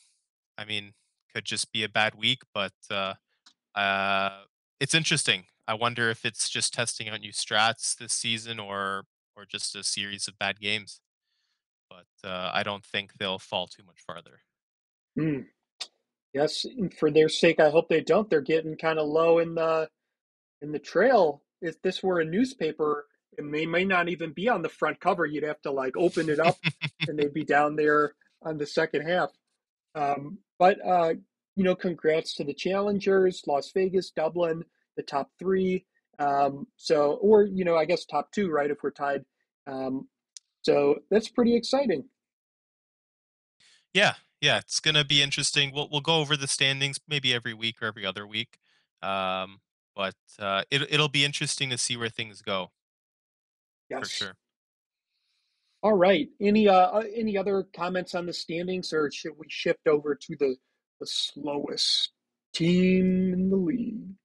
I 0.57 0.65
mean, 0.65 0.95
could 1.33 1.45
just 1.45 1.73
be 1.73 1.85
a 1.85 1.89
bad 1.89 2.17
week. 2.17 2.43
But 2.53 2.73
uh, 2.91 3.15
uh, 3.77 4.41
it's 4.81 4.95
interesting. 4.95 5.45
I 5.69 5.75
wonder 5.75 6.11
if 6.11 6.25
it's 6.25 6.49
just 6.49 6.75
testing 6.75 7.09
out 7.09 7.21
new 7.21 7.33
strats 7.33 7.97
this 7.97 8.13
season 8.13 8.59
or 8.59 9.05
or 9.39 9.45
just 9.47 9.77
a 9.77 9.85
series 9.85 10.27
of 10.27 10.39
bad 10.39 10.61
games. 10.61 11.01
But 11.89 12.29
uh, 12.29 12.51
I 12.53 12.63
don't 12.63 12.85
think 12.85 13.15
they'll 13.15 13.39
fall 13.39 13.67
too 13.67 13.85
much 13.85 14.01
farther. 14.07 14.41
Mm. 15.19 15.47
Yes, 16.35 16.67
for 16.99 17.11
their 17.11 17.29
sake, 17.29 17.61
I 17.61 17.71
hope 17.71 17.89
they 17.89 18.03
don't. 18.03 18.29
They're 18.29 18.41
getting 18.41 18.77
kind 18.77 18.99
of 18.99 19.09
low 19.09 19.39
in 19.39 19.55
the 19.55 19.89
in 20.61 20.73
the 20.73 20.79
trail. 20.79 21.43
If 21.63 21.81
this 21.83 22.03
were 22.03 22.21
a 22.21 22.25
newspaper, 22.25 23.07
they 23.39 23.67
may 23.67 23.85
not 23.85 24.09
even 24.09 24.33
be 24.33 24.49
on 24.49 24.63
the 24.63 24.69
front 24.69 25.01
cover, 25.01 25.25
you'd 25.25 25.45
have 25.45 25.63
to 25.63 25.71
like 25.71 25.97
open 25.97 26.29
it 26.29 26.41
up, 26.41 26.57
and 27.09 27.19
they'd 27.19 27.33
be 27.33 27.45
down 27.45 27.77
there 27.77 28.15
on 28.43 28.59
the 28.59 28.67
second 28.67 29.09
half. 29.09 29.31
Um, 29.95 30.39
but 30.59 30.79
uh, 30.87 31.15
you 31.57 31.65
know, 31.65 31.75
congrats 31.75 32.35
to 32.35 32.45
the 32.45 32.55
challengers, 32.55 33.43
Las 33.47 33.71
Vegas, 33.73 34.11
Dublin, 34.11 34.65
the 34.97 35.03
top 35.03 35.31
three. 35.39 35.87
Um, 36.19 36.67
so, 36.77 37.13
or 37.15 37.45
you 37.45 37.65
know, 37.65 37.77
I 37.77 37.85
guess 37.85 38.05
top 38.05 38.33
two, 38.33 38.51
right? 38.51 38.71
If 38.71 38.79
we're 38.83 38.91
tied. 38.91 39.25
Um, 39.67 40.09
so 40.63 40.97
that's 41.11 41.29
pretty 41.29 41.57
exciting. 41.57 42.05
yeah, 43.95 44.15
yeah, 44.41 44.59
it's 44.59 44.81
gonna 44.81 45.05
be 45.05 45.23
interesting. 45.23 45.73
We'll 45.73 45.89
we'll 45.91 46.01
go 46.01 46.17
over 46.17 46.37
the 46.37 46.47
standings 46.49 46.99
maybe 47.09 47.35
every 47.35 47.55
week 47.55 47.83
or 47.83 47.87
every 47.87 48.07
other 48.07 48.27
week. 48.27 48.59
Um, 49.03 49.61
but 49.95 50.15
uh, 50.39 50.65
it 50.71 50.83
it'll 50.91 51.09
be 51.09 51.25
interesting 51.25 51.71
to 51.71 51.79
see 51.79 51.97
where 51.97 52.09
things 52.09 52.43
go 52.43 52.71
for 54.01 54.09
Yes. 54.09 54.09
sure. 54.09 54.35
All 55.83 55.95
right. 55.97 56.29
Any 56.41 56.69
uh 56.69 56.73
uh, 56.75 57.05
any 57.15 57.37
other 57.37 57.65
comments 57.75 58.15
on 58.15 58.27
the 58.27 58.33
standings, 58.33 58.93
or 58.93 59.11
should 59.11 59.33
we 59.39 59.47
shift 59.49 59.87
over 59.87 60.15
to 60.15 60.37
the 60.37 60.57
the 61.01 61.07
slowest 61.07 62.11
team 62.53 63.33
in 63.33 63.51
the 63.51 63.57
league? 63.57 64.17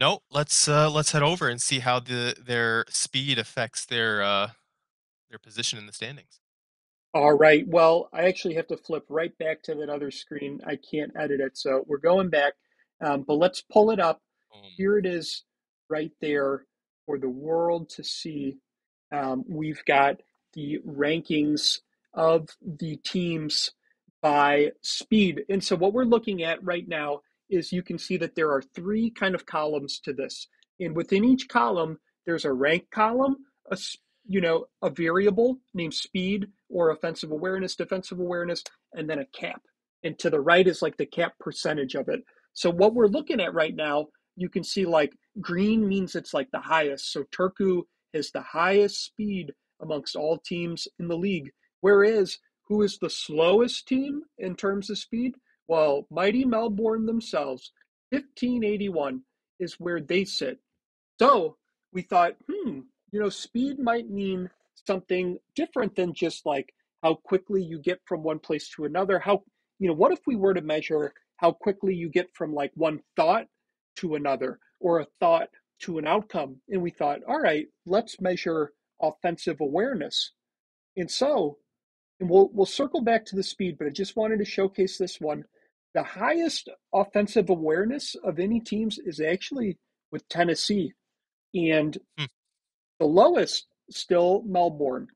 No, 0.00 0.20
let's 0.30 0.68
uh, 0.68 0.90
let's 0.90 1.12
head 1.12 1.22
over 1.22 1.48
and 1.48 1.60
see 1.60 1.80
how 1.80 2.00
the 2.00 2.34
their 2.38 2.84
speed 2.88 3.38
affects 3.38 3.86
their 3.86 4.22
uh, 4.22 4.50
their 5.30 5.38
position 5.38 5.78
in 5.78 5.86
the 5.86 5.92
standings. 5.92 6.40
All 7.14 7.34
right. 7.34 7.66
Well, 7.68 8.08
I 8.12 8.24
actually 8.24 8.54
have 8.54 8.66
to 8.68 8.76
flip 8.76 9.04
right 9.08 9.36
back 9.38 9.62
to 9.64 9.74
that 9.74 9.90
other 9.90 10.10
screen. 10.10 10.60
I 10.66 10.76
can't 10.76 11.12
edit 11.14 11.40
it, 11.40 11.58
so 11.58 11.84
we're 11.86 11.98
going 11.98 12.30
back. 12.30 12.54
Um, 13.04 13.22
but 13.22 13.34
let's 13.34 13.60
pull 13.60 13.90
it 13.90 14.00
up. 14.00 14.22
Um, 14.54 14.62
Here 14.76 14.96
it 14.96 15.04
is, 15.04 15.44
right 15.90 16.12
there 16.20 16.64
for 17.04 17.18
the 17.18 17.28
world 17.28 17.90
to 17.90 18.04
see. 18.04 18.56
Um, 19.10 19.44
we've 19.46 19.84
got 19.84 20.20
the 20.54 20.78
rankings 20.86 21.80
of 22.14 22.48
the 22.62 22.96
teams 22.96 23.72
by 24.22 24.70
speed. 24.80 25.44
And 25.50 25.62
so 25.62 25.76
what 25.76 25.92
we're 25.92 26.04
looking 26.04 26.42
at 26.42 26.64
right 26.64 26.86
now 26.86 27.20
is 27.52 27.72
you 27.72 27.82
can 27.82 27.98
see 27.98 28.16
that 28.16 28.34
there 28.34 28.50
are 28.50 28.62
three 28.62 29.10
kind 29.10 29.34
of 29.34 29.46
columns 29.46 30.00
to 30.00 30.12
this. 30.12 30.48
And 30.80 30.96
within 30.96 31.24
each 31.24 31.48
column, 31.48 31.98
there's 32.26 32.44
a 32.44 32.52
rank 32.52 32.90
column, 32.90 33.36
a 33.70 33.76
you 34.26 34.40
know, 34.40 34.66
a 34.82 34.90
variable 34.90 35.58
named 35.74 35.94
speed 35.94 36.46
or 36.68 36.90
offensive 36.90 37.32
awareness, 37.32 37.76
defensive 37.76 38.20
awareness, 38.20 38.62
and 38.94 39.08
then 39.08 39.18
a 39.18 39.26
cap. 39.26 39.60
And 40.04 40.18
to 40.20 40.30
the 40.30 40.40
right 40.40 40.66
is 40.66 40.82
like 40.82 40.96
the 40.96 41.06
cap 41.06 41.34
percentage 41.40 41.94
of 41.94 42.08
it. 42.08 42.22
So 42.54 42.70
what 42.70 42.94
we're 42.94 43.08
looking 43.08 43.40
at 43.40 43.54
right 43.54 43.74
now, 43.74 44.06
you 44.36 44.48
can 44.48 44.64
see 44.64 44.84
like 44.84 45.12
green 45.40 45.86
means 45.86 46.14
it's 46.14 46.34
like 46.34 46.50
the 46.52 46.60
highest. 46.60 47.12
So 47.12 47.24
Turku 47.36 47.82
has 48.14 48.30
the 48.30 48.42
highest 48.42 49.04
speed 49.04 49.52
amongst 49.80 50.16
all 50.16 50.38
teams 50.38 50.86
in 50.98 51.08
the 51.08 51.16
league. 51.16 51.50
Whereas 51.80 52.38
who 52.68 52.82
is 52.82 52.98
the 52.98 53.10
slowest 53.10 53.88
team 53.88 54.22
in 54.38 54.54
terms 54.54 54.88
of 54.90 54.98
speed? 54.98 55.34
Well, 55.72 56.06
mighty 56.10 56.44
Melbourne 56.44 57.06
themselves, 57.06 57.72
1581 58.10 59.22
is 59.58 59.80
where 59.80 60.02
they 60.02 60.26
sit. 60.26 60.58
So 61.18 61.56
we 61.94 62.02
thought, 62.02 62.34
hmm, 62.46 62.80
you 63.10 63.18
know, 63.18 63.30
speed 63.30 63.78
might 63.78 64.10
mean 64.10 64.50
something 64.86 65.38
different 65.54 65.96
than 65.96 66.12
just 66.12 66.44
like 66.44 66.74
how 67.02 67.14
quickly 67.14 67.62
you 67.62 67.78
get 67.78 68.02
from 68.04 68.22
one 68.22 68.38
place 68.38 68.68
to 68.76 68.84
another. 68.84 69.18
How, 69.18 69.44
you 69.78 69.88
know, 69.88 69.94
what 69.94 70.12
if 70.12 70.18
we 70.26 70.36
were 70.36 70.52
to 70.52 70.60
measure 70.60 71.14
how 71.38 71.52
quickly 71.52 71.94
you 71.94 72.10
get 72.10 72.28
from 72.34 72.52
like 72.52 72.72
one 72.74 73.00
thought 73.16 73.46
to 73.96 74.14
another 74.14 74.58
or 74.78 75.00
a 75.00 75.06
thought 75.20 75.48
to 75.84 75.96
an 75.96 76.06
outcome? 76.06 76.60
And 76.68 76.82
we 76.82 76.90
thought, 76.90 77.20
all 77.26 77.40
right, 77.40 77.64
let's 77.86 78.20
measure 78.20 78.74
offensive 79.00 79.62
awareness. 79.62 80.32
And 80.98 81.10
so, 81.10 81.56
and 82.20 82.28
we'll 82.28 82.50
we'll 82.52 82.66
circle 82.66 83.00
back 83.00 83.24
to 83.24 83.36
the 83.36 83.42
speed, 83.42 83.78
but 83.78 83.86
I 83.86 83.90
just 83.90 84.16
wanted 84.16 84.38
to 84.40 84.44
showcase 84.44 84.98
this 84.98 85.18
one. 85.18 85.44
The 85.94 86.02
highest 86.02 86.68
offensive 86.94 87.50
awareness 87.50 88.16
of 88.24 88.38
any 88.38 88.60
teams 88.60 88.98
is 88.98 89.20
actually 89.20 89.78
with 90.10 90.26
Tennessee, 90.28 90.92
and 91.54 91.96
hmm, 92.18 92.24
the 92.98 93.06
lowest 93.06 93.66
still 93.90 94.42
Melbourne. 94.46 95.08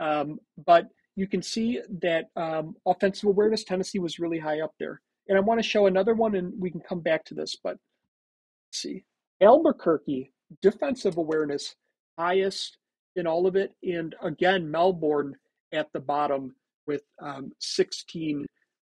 Um, 0.00 0.38
but 0.66 0.88
you 1.16 1.26
can 1.26 1.42
see 1.42 1.80
that 2.02 2.26
um, 2.36 2.76
offensive 2.86 3.28
awareness, 3.28 3.64
Tennessee 3.64 3.98
was 3.98 4.18
really 4.18 4.38
high 4.38 4.60
up 4.60 4.72
there. 4.78 5.00
And 5.28 5.36
I 5.36 5.40
want 5.40 5.60
to 5.60 5.68
show 5.68 5.86
another 5.86 6.14
one, 6.14 6.36
and 6.36 6.52
we 6.58 6.70
can 6.70 6.80
come 6.80 7.00
back 7.00 7.24
to 7.26 7.34
this. 7.34 7.56
But 7.62 7.72
let's 7.72 8.82
see, 8.82 9.04
Albuquerque 9.42 10.32
defensive 10.62 11.16
awareness 11.16 11.74
highest 12.18 12.78
in 13.16 13.26
all 13.26 13.46
of 13.46 13.56
it, 13.56 13.72
and 13.82 14.14
again 14.22 14.70
Melbourne 14.70 15.36
at 15.72 15.92
the 15.92 16.00
bottom 16.00 16.54
with 16.86 17.02
um, 17.20 17.52
16. 17.60 18.46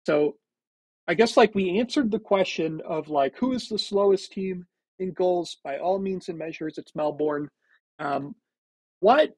So 0.06 0.36
I 1.08 1.14
guess 1.14 1.38
like 1.38 1.54
we 1.54 1.80
answered 1.80 2.12
the 2.12 2.20
question 2.20 2.82
of 2.86 3.10
like 3.10 3.38
who 3.38 3.54
is 3.54 3.70
the 3.70 3.78
slowest 3.78 4.32
team 4.32 4.66
in 5.00 5.14
goals 5.14 5.58
by 5.64 5.78
all 5.78 6.00
means 6.00 6.30
and 6.30 6.38
measures. 6.38 6.78
It's 6.78 6.96
Melbourne. 6.96 7.50
Um, 8.00 8.36
what 9.00 9.36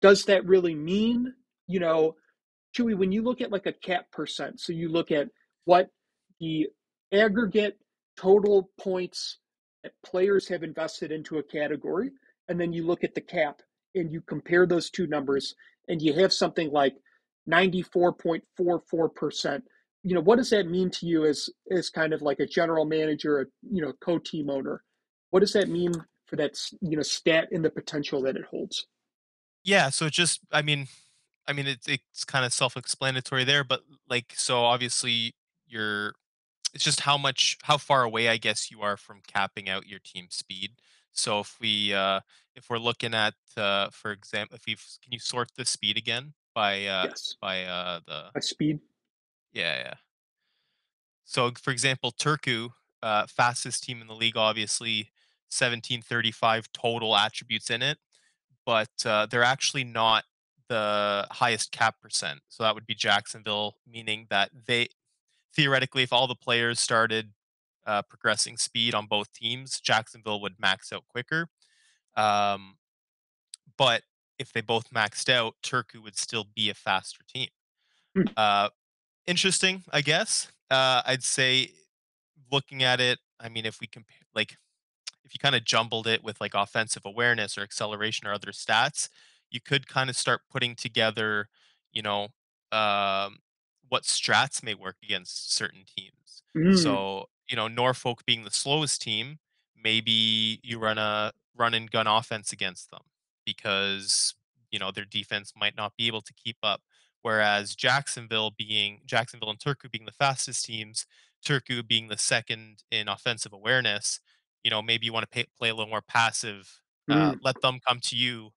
does 0.00 0.24
that 0.24 0.46
really 0.46 0.74
mean? 0.74 1.32
You 1.66 1.80
know, 1.80 2.16
Chewy, 2.76 2.96
when 2.96 3.12
you 3.12 3.22
look 3.22 3.40
at 3.40 3.52
like 3.52 3.66
a 3.66 3.72
cap 3.72 4.10
percent, 4.12 4.60
so 4.60 4.72
you 4.72 4.88
look 4.88 5.10
at 5.10 5.28
what 5.64 5.88
the 6.40 6.68
aggregate 7.12 7.78
total 8.16 8.70
points 8.80 9.38
that 9.82 9.92
players 10.04 10.48
have 10.48 10.62
invested 10.62 11.12
into 11.12 11.38
a 11.38 11.42
category, 11.42 12.10
and 12.48 12.60
then 12.60 12.72
you 12.72 12.86
look 12.86 13.04
at 13.04 13.14
the 13.14 13.20
cap 13.20 13.60
and 13.94 14.12
you 14.12 14.20
compare 14.22 14.66
those 14.66 14.90
two 14.90 15.06
numbers, 15.06 15.54
and 15.88 16.00
you 16.00 16.14
have 16.14 16.32
something 16.32 16.70
like 16.70 16.94
94.44%. 17.48 19.62
You 20.02 20.14
know, 20.14 20.20
what 20.20 20.36
does 20.36 20.50
that 20.50 20.66
mean 20.66 20.90
to 20.90 21.06
you 21.06 21.26
as 21.26 21.50
as 21.70 21.90
kind 21.90 22.12
of 22.12 22.22
like 22.22 22.40
a 22.40 22.46
general 22.46 22.84
manager, 22.84 23.40
a 23.40 23.46
you 23.70 23.82
know, 23.82 23.92
co-team 24.00 24.48
owner? 24.48 24.82
What 25.30 25.40
does 25.40 25.52
that 25.52 25.68
mean 25.68 25.92
for 26.26 26.36
that 26.36 26.58
you 26.80 26.96
know 26.96 27.02
stat 27.02 27.48
and 27.52 27.64
the 27.64 27.70
potential 27.70 28.22
that 28.22 28.36
it 28.36 28.44
holds? 28.44 28.86
Yeah, 29.64 29.90
so 29.90 30.08
just 30.08 30.40
I 30.52 30.62
mean 30.62 30.86
I 31.46 31.52
mean 31.52 31.66
it's 31.66 31.88
it's 31.88 32.24
kind 32.24 32.44
of 32.44 32.52
self-explanatory 32.52 33.44
there, 33.44 33.64
but 33.64 33.80
like 34.08 34.32
so 34.36 34.60
obviously 34.60 35.34
you're 35.66 36.14
it's 36.72 36.84
just 36.84 37.00
how 37.00 37.18
much 37.18 37.58
how 37.64 37.76
far 37.76 38.02
away 38.04 38.28
I 38.28 38.36
guess 38.36 38.70
you 38.70 38.80
are 38.82 38.96
from 38.96 39.20
capping 39.26 39.68
out 39.68 39.86
your 39.86 39.98
team 39.98 40.28
speed. 40.30 40.72
So 41.12 41.40
if 41.40 41.58
we 41.60 41.92
uh 41.92 42.20
if 42.54 42.70
we're 42.70 42.78
looking 42.78 43.14
at 43.14 43.34
uh 43.56 43.90
for 43.90 44.12
example 44.12 44.56
if 44.56 44.66
we 44.66 44.74
can 44.74 45.12
you 45.12 45.18
sort 45.18 45.50
the 45.56 45.64
speed 45.64 45.98
again 45.98 46.34
by 46.54 46.86
uh 46.86 47.06
Yes, 47.08 47.36
by 47.40 47.64
uh 47.64 48.00
the 48.06 48.40
speed. 48.40 48.80
Yeah 49.52 49.78
yeah. 49.78 49.94
So 51.24 51.52
for 51.60 51.70
example 51.70 52.12
Turku 52.12 52.70
uh 53.02 53.26
fastest 53.26 53.82
team 53.82 54.00
in 54.00 54.06
the 54.06 54.14
league 54.14 54.36
obviously 54.36 55.10
1735 55.50 56.72
total 56.72 57.16
attributes 57.16 57.70
in 57.70 57.82
it 57.82 57.98
but 58.66 58.90
uh, 59.04 59.26
they're 59.26 59.42
actually 59.42 59.84
not 59.84 60.24
the 60.68 61.26
highest 61.30 61.72
cap 61.72 62.00
percent. 62.00 62.40
So 62.48 62.62
that 62.62 62.74
would 62.74 62.86
be 62.86 62.94
Jacksonville, 62.94 63.76
meaning 63.86 64.26
that 64.30 64.50
they 64.66 64.88
theoretically, 65.54 66.04
if 66.04 66.12
all 66.12 66.28
the 66.28 66.36
players 66.36 66.78
started 66.78 67.32
uh, 67.86 68.02
progressing 68.02 68.56
speed 68.56 68.94
on 68.94 69.06
both 69.06 69.32
teams, 69.32 69.80
Jacksonville 69.80 70.40
would 70.40 70.54
max 70.60 70.92
out 70.92 71.02
quicker. 71.08 71.48
Um, 72.16 72.76
but 73.76 74.02
if 74.38 74.52
they 74.52 74.60
both 74.60 74.90
maxed 74.90 75.28
out, 75.28 75.54
Turku 75.64 76.02
would 76.02 76.16
still 76.16 76.46
be 76.54 76.70
a 76.70 76.74
faster 76.74 77.22
team. 77.28 77.48
Hmm. 78.14 78.22
Uh, 78.36 78.68
interesting, 79.30 79.84
I 79.90 80.00
guess. 80.02 80.50
Uh, 80.70 81.02
I'd 81.04 81.22
say 81.24 81.72
looking 82.52 82.82
at 82.82 83.00
it, 83.00 83.18
I 83.40 83.48
mean, 83.48 83.66
if 83.66 83.80
we 83.80 83.86
compare, 83.86 84.18
like, 84.34 84.56
if 85.24 85.34
you 85.34 85.40
kind 85.40 85.56
of 85.56 85.64
jumbled 85.64 86.06
it 86.06 86.24
with 86.24 86.40
like 86.40 86.54
offensive 86.54 87.04
awareness 87.06 87.58
or 87.58 87.62
acceleration 87.62 88.28
or 88.28 88.34
other 88.34 88.52
stats, 88.52 89.08
you 89.50 89.60
could 89.60 89.88
kind 89.88 90.10
of 90.10 90.16
start 90.16 90.42
putting 90.50 90.76
together, 90.76 91.48
you 91.92 92.02
know, 92.02 92.28
um, 92.72 93.38
what 93.88 94.04
strats 94.04 94.62
may 94.62 94.74
work 94.74 94.96
against 95.02 95.54
certain 95.54 95.84
teams. 95.86 96.42
Mm, 96.54 96.74
So, 96.76 97.26
you 97.48 97.56
know, 97.56 97.68
Norfolk 97.68 98.24
being 98.26 98.44
the 98.44 98.50
slowest 98.52 99.02
team, 99.02 99.38
maybe 99.76 100.60
you 100.64 100.78
run 100.78 100.98
a 100.98 101.32
run 101.56 101.74
and 101.74 101.90
gun 101.90 102.06
offense 102.06 102.52
against 102.52 102.90
them 102.90 103.02
because, 103.46 104.34
you 104.70 104.78
know, 104.78 104.90
their 104.92 105.04
defense 105.04 105.52
might 105.56 105.76
not 105.76 105.96
be 105.96 106.06
able 106.06 106.22
to 106.22 106.34
keep 106.34 106.58
up. 106.62 106.82
Whereas 107.22 107.74
Jacksonville 107.74 108.52
being 108.56 109.00
Jacksonville 109.04 109.50
and 109.50 109.58
Turku 109.58 109.90
being 109.90 110.06
the 110.06 110.12
fastest 110.12 110.64
teams, 110.64 111.06
Turku 111.44 111.86
being 111.86 112.08
the 112.08 112.16
second 112.16 112.82
in 112.90 113.08
offensive 113.08 113.52
awareness, 113.52 114.20
you 114.62 114.70
know, 114.70 114.82
maybe 114.82 115.06
you 115.06 115.12
want 115.12 115.24
to 115.24 115.28
pay, 115.28 115.46
play 115.58 115.68
a 115.68 115.74
little 115.74 115.90
more 115.90 116.02
passive, 116.02 116.80
uh, 117.10 117.32
mm. 117.32 117.38
let 117.42 117.60
them 117.60 117.78
come 117.86 118.00
to 118.04 118.16
you 118.16 118.50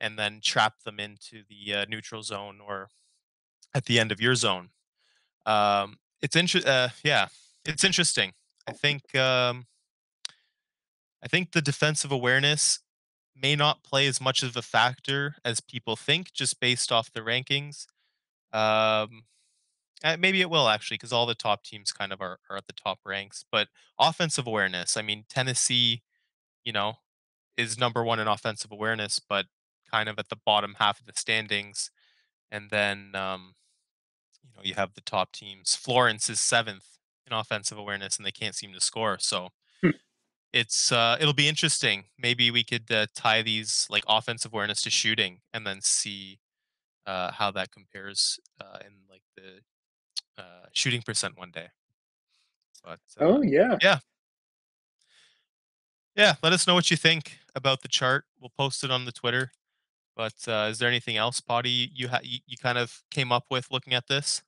and 0.00 0.18
then 0.18 0.40
trap 0.42 0.74
them 0.84 1.00
into 1.00 1.42
the 1.48 1.74
uh, 1.74 1.84
neutral 1.88 2.22
zone 2.22 2.58
or 2.66 2.88
at 3.74 3.84
the 3.86 3.98
end 3.98 4.12
of 4.12 4.20
your 4.20 4.34
zone. 4.34 4.70
Um, 5.44 5.98
it's 6.22 6.36
interesting. 6.36 6.70
Uh, 6.70 6.88
yeah, 7.04 7.28
it's 7.64 7.84
interesting. 7.84 8.32
I 8.66 8.72
think 8.72 9.14
um, 9.14 9.66
I 11.22 11.28
think 11.28 11.52
the 11.52 11.62
defensive 11.62 12.12
awareness 12.12 12.80
may 13.40 13.54
not 13.54 13.84
play 13.84 14.06
as 14.06 14.20
much 14.20 14.42
of 14.42 14.56
a 14.56 14.62
factor 14.62 15.36
as 15.44 15.60
people 15.60 15.96
think, 15.96 16.32
just 16.32 16.60
based 16.60 16.90
off 16.90 17.12
the 17.12 17.20
rankings. 17.20 17.86
Um, 18.52 19.24
uh, 20.04 20.16
maybe 20.18 20.40
it 20.40 20.50
will 20.50 20.68
actually, 20.68 20.96
because 20.96 21.12
all 21.12 21.26
the 21.26 21.34
top 21.34 21.64
teams 21.64 21.92
kind 21.92 22.12
of 22.12 22.20
are, 22.20 22.38
are 22.50 22.56
at 22.56 22.66
the 22.66 22.72
top 22.72 23.00
ranks. 23.04 23.44
But 23.50 23.68
offensive 23.98 24.46
awareness, 24.46 24.96
I 24.96 25.02
mean, 25.02 25.24
Tennessee, 25.28 26.02
you 26.64 26.72
know, 26.72 26.94
is 27.56 27.78
number 27.78 28.04
one 28.04 28.20
in 28.20 28.28
offensive 28.28 28.72
awareness, 28.72 29.20
but 29.20 29.46
kind 29.90 30.08
of 30.08 30.18
at 30.18 30.30
the 30.30 30.36
bottom 30.46 30.76
half 30.78 31.00
of 31.00 31.06
the 31.06 31.12
standings. 31.16 31.90
And 32.50 32.70
then, 32.70 33.14
um, 33.16 33.54
you 34.44 34.50
know, 34.56 34.62
you 34.64 34.74
have 34.74 34.94
the 34.94 35.00
top 35.02 35.32
teams. 35.32 35.76
Florence 35.76 36.30
is 36.30 36.40
seventh 36.40 36.98
in 37.26 37.32
offensive 37.32 37.78
awareness, 37.78 38.16
and 38.16 38.26
they 38.26 38.32
can't 38.32 38.54
seem 38.54 38.72
to 38.72 38.80
score. 38.80 39.18
So 39.18 39.50
Hmm. 39.82 39.90
it's 40.52 40.90
uh, 40.92 41.16
it'll 41.20 41.34
be 41.34 41.48
interesting. 41.48 42.04
Maybe 42.18 42.50
we 42.50 42.64
could 42.64 42.90
uh, 42.90 43.06
tie 43.14 43.42
these 43.42 43.86
like 43.90 44.04
offensive 44.08 44.52
awareness 44.52 44.82
to 44.82 44.90
shooting, 44.90 45.40
and 45.52 45.66
then 45.66 45.80
see 45.82 46.40
uh, 47.06 47.30
how 47.32 47.50
that 47.52 47.70
compares 47.72 48.38
uh, 48.60 48.78
in 48.80 48.92
like 49.08 49.22
the 49.36 50.42
uh, 50.42 50.66
shooting 50.72 51.02
percent 51.02 51.36
one 51.36 51.50
day. 51.50 51.68
But 52.84 53.00
uh, 53.20 53.24
Oh 53.24 53.42
yeah. 53.42 53.76
yeah, 53.82 53.98
yeah. 56.14 56.34
Let 56.42 56.52
us 56.52 56.66
know 56.66 56.74
what 56.74 56.90
you 56.90 56.96
think 56.96 57.38
about 57.54 57.82
the 57.82 57.88
chart. 57.88 58.24
We'll 58.40 58.52
post 58.56 58.84
it 58.84 58.90
on 58.90 59.04
the 59.04 59.12
Twitter. 59.12 59.52
But 60.16 60.34
uh, 60.48 60.68
is 60.70 60.78
there 60.78 60.88
anything 60.88 61.18
else, 61.18 61.40
Potty, 61.40 61.90
you 61.94 62.08
ha- 62.08 62.20
you, 62.22 62.38
you 62.46 62.56
kind 62.56 62.78
of 62.78 63.02
came 63.10 63.30
up 63.30 63.44
with 63.50 63.70
looking 63.70 63.92
at 63.92 64.08
this? 64.08 64.42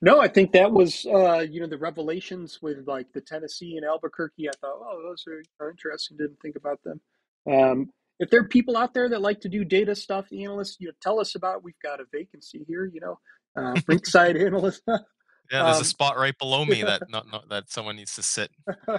No, 0.00 0.20
I 0.20 0.28
think 0.28 0.50
that 0.52 0.72
was 0.72 1.06
uh, 1.06 1.46
you 1.48 1.60
know 1.60 1.66
the 1.66 1.78
revelations 1.78 2.60
with 2.62 2.86
like 2.88 3.12
the 3.12 3.20
Tennessee 3.20 3.76
and 3.76 3.86
Albuquerque. 3.86 4.48
I 4.48 4.52
thought, 4.60 4.80
oh, 4.80 5.02
those 5.04 5.24
are, 5.28 5.42
are 5.60 5.70
interesting. 5.70 6.16
Didn't 6.16 6.40
think 6.40 6.56
about 6.56 6.80
them. 6.82 7.00
Um, 7.46 7.90
if 8.18 8.30
there 8.30 8.40
are 8.40 8.48
people 8.48 8.76
out 8.76 8.94
there 8.94 9.08
that 9.08 9.20
like 9.20 9.40
to 9.40 9.48
do 9.48 9.64
data 9.64 9.94
stuff, 9.94 10.26
analysts, 10.32 10.76
you 10.80 10.88
know, 10.88 10.92
tell 11.00 11.20
us 11.20 11.34
about. 11.34 11.62
We've 11.62 11.78
got 11.82 12.00
a 12.00 12.04
vacancy 12.12 12.64
here. 12.66 12.90
You 12.92 13.00
know, 13.00 13.18
uh, 13.56 13.74
Rinkside 13.88 14.44
analyst. 14.44 14.82
Yeah, 14.86 15.62
there's 15.62 15.76
a 15.76 15.78
um, 15.78 15.84
spot 15.84 16.18
right 16.18 16.36
below 16.38 16.64
me 16.64 16.82
that 16.82 17.02
not, 17.08 17.26
not 17.30 17.48
that 17.48 17.70
someone 17.70 17.96
needs 17.96 18.14
to 18.16 18.22
sit. 18.22 18.50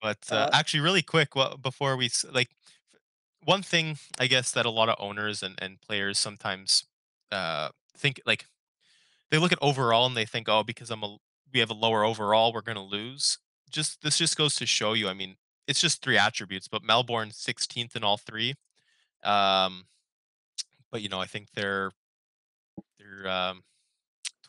But 0.00 0.18
uh, 0.30 0.34
uh, 0.36 0.50
actually, 0.52 0.80
really 0.80 1.02
quick, 1.02 1.34
well, 1.34 1.56
before 1.56 1.96
we 1.96 2.08
like 2.32 2.50
one 3.44 3.62
thing, 3.62 3.98
I 4.18 4.26
guess 4.26 4.52
that 4.52 4.66
a 4.66 4.70
lot 4.70 4.88
of 4.88 4.96
owners 4.98 5.42
and 5.42 5.56
and 5.60 5.80
players 5.80 6.18
sometimes 6.18 6.84
uh, 7.32 7.70
think 7.96 8.20
like 8.24 8.46
they 9.30 9.38
look 9.38 9.52
at 9.52 9.58
overall 9.60 10.06
and 10.06 10.16
they 10.16 10.24
think, 10.24 10.48
oh, 10.48 10.62
because 10.62 10.90
I'm 10.90 11.02
a 11.02 11.16
we 11.52 11.60
have 11.60 11.70
a 11.70 11.74
lower 11.74 12.04
overall, 12.04 12.52
we're 12.52 12.62
gonna 12.62 12.84
lose. 12.84 13.38
Just 13.70 14.02
this 14.02 14.18
just 14.18 14.36
goes 14.36 14.54
to 14.56 14.66
show 14.66 14.92
you. 14.92 15.08
I 15.08 15.14
mean, 15.14 15.36
it's 15.68 15.80
just 15.80 16.02
three 16.02 16.18
attributes, 16.18 16.66
but 16.66 16.82
Melbourne 16.82 17.28
16th 17.28 17.94
in 17.94 18.02
all 18.02 18.16
three. 18.16 18.54
Um, 19.22 19.84
but 20.90 21.02
you 21.02 21.10
know, 21.10 21.20
I 21.20 21.26
think 21.26 21.48
they're 21.54 21.92
they're 22.98 23.30
um, 23.30 23.62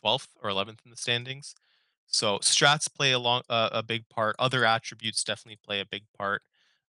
12th 0.02 0.28
or 0.42 0.50
11th 0.50 0.78
in 0.84 0.90
the 0.90 0.96
standings. 0.96 1.54
So 2.06 2.38
strats 2.38 2.92
play 2.92 3.12
a 3.12 3.18
long 3.18 3.42
uh, 3.48 3.68
a 3.70 3.82
big 3.82 4.08
part. 4.08 4.34
Other 4.38 4.64
attributes 4.64 5.22
definitely 5.22 5.60
play 5.64 5.80
a 5.80 5.86
big 5.86 6.04
part. 6.16 6.42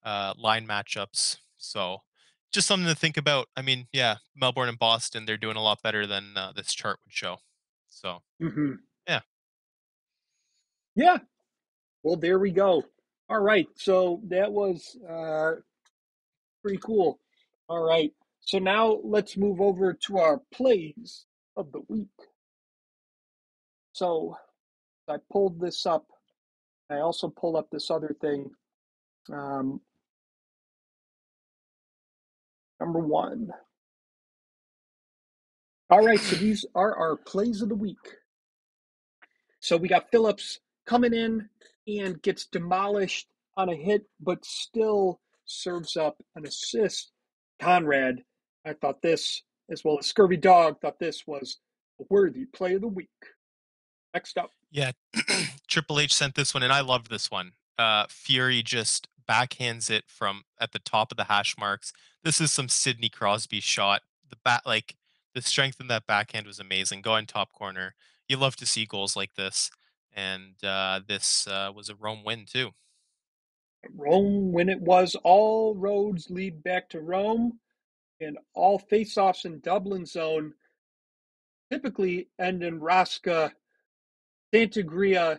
Uh, 0.05 0.35
line 0.37 0.67
matchups. 0.67 1.39
So 1.57 2.03
just 2.53 2.69
something 2.69 2.89
to 2.89 2.95
think 2.95 3.17
about. 3.17 3.49
I 3.57 3.63
mean, 3.63 3.89
yeah, 3.93 4.17
Melbourne 4.37 4.69
and 4.69 4.79
Boston, 4.79 5.25
they're 5.25 5.37
doing 5.37 5.57
a 5.57 5.63
lot 5.63 5.83
better 5.83 6.07
than 6.07 6.37
uh, 6.37 6.53
this 6.55 6.75
chart 6.75 6.99
would 7.05 7.13
show. 7.13 7.39
So 7.89 8.19
mhm. 8.41 8.79
yeah, 9.09 9.21
Yeah. 10.95 11.19
Well, 12.03 12.17
there 12.17 12.39
we 12.39 12.51
go. 12.51 12.85
All 13.31 13.41
right. 13.41 13.69
So 13.77 14.21
that 14.29 14.53
was 14.53 14.97
uh, 15.09 15.61
pretty 16.63 16.79
cool. 16.83 17.21
All 17.69 17.87
right. 17.87 18.13
So 18.41 18.59
now 18.59 19.01
let's 19.05 19.37
move 19.37 19.61
over 19.61 19.93
to 20.07 20.19
our 20.19 20.41
plays 20.53 21.27
of 21.57 21.71
the 21.73 21.83
week. 21.89 22.09
So 23.93 24.37
I 25.09 25.17
pulled 25.31 25.61
this 25.61 25.85
up. 25.85 26.07
I 26.91 26.97
also 26.97 27.29
pulled 27.29 27.57
up 27.57 27.69
this 27.71 27.91
other 27.91 28.17
thing. 28.21 28.51
Um, 29.31 29.83
number 32.81 33.01
one. 33.01 33.51
All 35.91 36.05
right. 36.05 36.21
So 36.21 36.37
these 36.37 36.65
are 36.75 36.97
our 36.97 37.17
plays 37.17 37.61
of 37.61 37.69
the 37.69 37.75
week. 37.75 38.17
So 39.61 39.77
we 39.77 39.89
got 39.89 40.11
Phillips 40.11 40.61
coming 40.89 41.13
in 41.13 41.49
and 41.87 42.21
gets 42.23 42.47
demolished 42.47 43.29
on 43.57 43.69
a 43.69 43.75
hit, 43.75 44.05
but 44.21 44.45
still 44.45 45.21
serves 45.45 45.97
up 45.97 46.17
an 46.35 46.47
assist. 46.47 47.13
Conrad, 47.61 48.23
I 48.65 48.73
thought 48.73 49.03
this, 49.03 49.43
as 49.71 49.85
well 49.85 49.99
as 49.99 50.07
Scurvy 50.07 50.37
Dog, 50.37 50.81
thought 50.81 50.99
this 50.99 51.25
was 51.27 51.59
a 52.01 52.05
worthy 52.09 52.47
play 52.47 52.75
of 52.75 52.81
the 52.81 52.89
week. 52.89 53.09
Next 54.15 54.39
up. 54.39 54.51
Yeah, 54.71 54.93
Triple 55.69 56.01
H 56.01 56.15
sent 56.15 56.35
this 56.35 56.55
one, 56.55 56.63
and 56.63 56.73
I 56.73 56.81
loved 56.81 57.11
this 57.11 57.31
one. 57.31 57.53
Uh, 57.79 58.07
Fury 58.09 58.63
just 58.63 59.09
backhands 59.29 59.91
it 59.91 60.05
from 60.07 60.43
at 60.61 60.73
the 60.73 60.79
top 60.79 61.11
of 61.11 61.17
the 61.17 61.25
hash 61.25 61.57
marks. 61.59 61.93
This 62.25 62.41
is 62.41 62.51
some 62.51 62.69
Sidney 62.69 63.09
Crosby 63.09 63.61
shot. 63.61 64.03
The 64.29 64.37
bat, 64.45 64.63
like 64.65 64.95
the 65.35 65.43
strength 65.43 65.81
in 65.81 65.89
that 65.89 66.07
backhand 66.07 66.47
was 66.47 66.59
amazing. 66.59 67.03
Go 67.03 67.11
Going 67.11 67.27
top 67.27 67.53
corner. 67.53 67.95
You 68.29 68.37
love 68.37 68.57
to 68.57 68.67
see 68.67 68.87
goals 68.87 69.17
like 69.17 69.35
this, 69.35 69.71
and 70.15 70.55
uh, 70.65 71.01
this 71.07 71.47
uh, 71.47 71.73
was 71.75 71.89
a 71.89 71.95
Rome 71.95 72.25
win 72.25 72.45
too. 72.47 72.71
Rome, 73.95 74.53
when 74.53 74.69
it 74.69 74.81
was 74.81 75.15
all 75.23 75.75
roads 75.75 76.31
lead 76.31 76.63
back 76.63 76.89
to 76.91 77.01
Rome, 77.01 77.59
and 78.21 78.39
all 78.55 78.79
face-offs 78.79 79.45
in 79.45 79.61
Dublin 79.61 80.05
zone 80.05 80.53
typically 81.71 82.29
end 82.39 82.63
in 82.63 82.81
Raska 82.81 83.53
Santagria, 84.53 85.39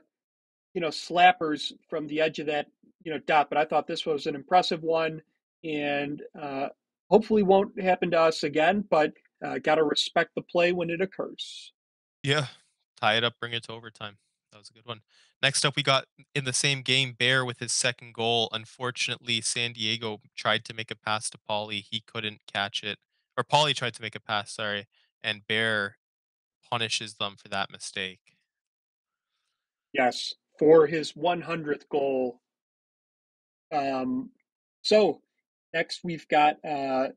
you 0.74 0.82
know, 0.82 0.90
slappers 0.90 1.74
from 1.90 2.08
the 2.08 2.22
edge 2.22 2.40
of 2.40 2.48
that, 2.48 2.68
you 3.04 3.12
know, 3.12 3.20
dot. 3.20 3.50
But 3.50 3.58
I 3.58 3.66
thought 3.66 3.88
this 3.88 4.06
was 4.06 4.28
an 4.28 4.36
impressive 4.36 4.84
one, 4.84 5.22
and 5.64 6.22
uh, 6.40 6.68
hopefully 7.10 7.44
won't 7.44 7.80
happen 7.82 8.12
to 8.12 8.20
us 8.20 8.44
again. 8.44 8.86
But 8.90 9.14
uh, 9.44 9.58
got 9.60 9.76
to 9.76 9.84
respect 9.84 10.32
the 10.36 10.42
play 10.42 10.72
when 10.72 10.90
it 10.90 11.02
occurs. 11.02 11.74
Yeah, 12.24 12.48
tie 13.02 13.16
it 13.16 13.24
up, 13.24 13.34
bring 13.40 13.54
it 13.54 13.64
to 13.64 13.74
overtime. 13.74 14.18
That 14.52 14.60
was 14.60 14.70
a 14.70 14.74
good 14.74 14.86
one. 14.86 15.02
Next 15.42 15.64
up, 15.64 15.76
we 15.76 15.84
got 15.84 16.06
in 16.34 16.46
the 16.46 16.54
same 16.54 16.82
game 16.82 17.14
Bear 17.18 17.46
with 17.46 17.60
his 17.60 17.72
second 17.72 18.14
goal. 18.14 18.50
Unfortunately, 18.52 19.42
San 19.42 19.74
Diego 19.74 20.20
tried 20.36 20.66
to 20.66 20.74
make 20.74 20.92
a 20.92 20.96
pass 20.96 21.30
to 21.30 21.38
Paulie. 21.38 21.86
He 21.90 22.02
couldn't 22.06 22.42
catch 22.52 22.84
it, 22.84 22.98
or 23.38 23.44
Paulie 23.44 23.76
tried 23.76 23.94
to 23.96 24.02
make 24.02 24.16
a 24.16 24.20
pass. 24.20 24.54
Sorry, 24.54 24.86
and 25.24 25.46
Bear 25.48 25.98
punishes 26.70 27.16
them 27.16 27.36
for 27.38 27.48
that 27.50 27.72
mistake. 27.72 28.20
Yes, 29.94 30.34
for 30.58 30.88
his 30.88 31.14
100th 31.14 31.88
goal. 31.90 32.42
Um, 33.72 34.32
so 34.82 35.22
next 35.74 36.02
we've 36.04 36.28
got 36.28 36.58
uh, 36.66 37.10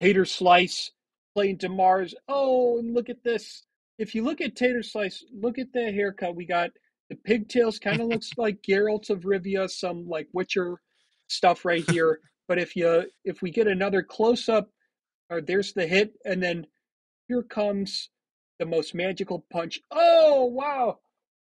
Tater 0.00 0.24
Slice 0.24 0.90
playing 1.34 1.58
Demars. 1.58 2.14
Oh, 2.28 2.78
and 2.78 2.94
look 2.94 3.08
at 3.08 3.22
this. 3.22 3.64
If 4.02 4.16
you 4.16 4.24
look 4.24 4.40
at 4.40 4.56
Tater 4.56 4.82
Slice, 4.82 5.24
look 5.32 5.60
at 5.60 5.72
the 5.72 5.92
haircut. 5.92 6.34
We 6.34 6.44
got 6.44 6.70
the 7.08 7.14
pigtails, 7.14 7.78
kind 7.82 8.00
of 8.00 8.08
looks 8.08 8.32
like 8.36 8.60
Geralt 8.60 9.10
of 9.10 9.20
Rivia, 9.20 9.70
some 9.70 10.08
like 10.08 10.26
Witcher 10.32 10.80
stuff 11.28 11.64
right 11.64 11.88
here. 11.88 12.18
but 12.48 12.58
if 12.58 12.74
you 12.74 13.04
if 13.24 13.42
we 13.42 13.52
get 13.52 13.68
another 13.68 14.02
close 14.02 14.48
up, 14.48 14.68
or 15.30 15.38
uh, 15.38 15.40
there's 15.46 15.72
the 15.72 15.86
hit, 15.86 16.14
and 16.24 16.42
then 16.42 16.66
here 17.28 17.44
comes 17.44 18.10
the 18.58 18.66
most 18.66 18.92
magical 18.92 19.46
punch. 19.52 19.80
Oh, 19.92 20.46
wow. 20.46 20.98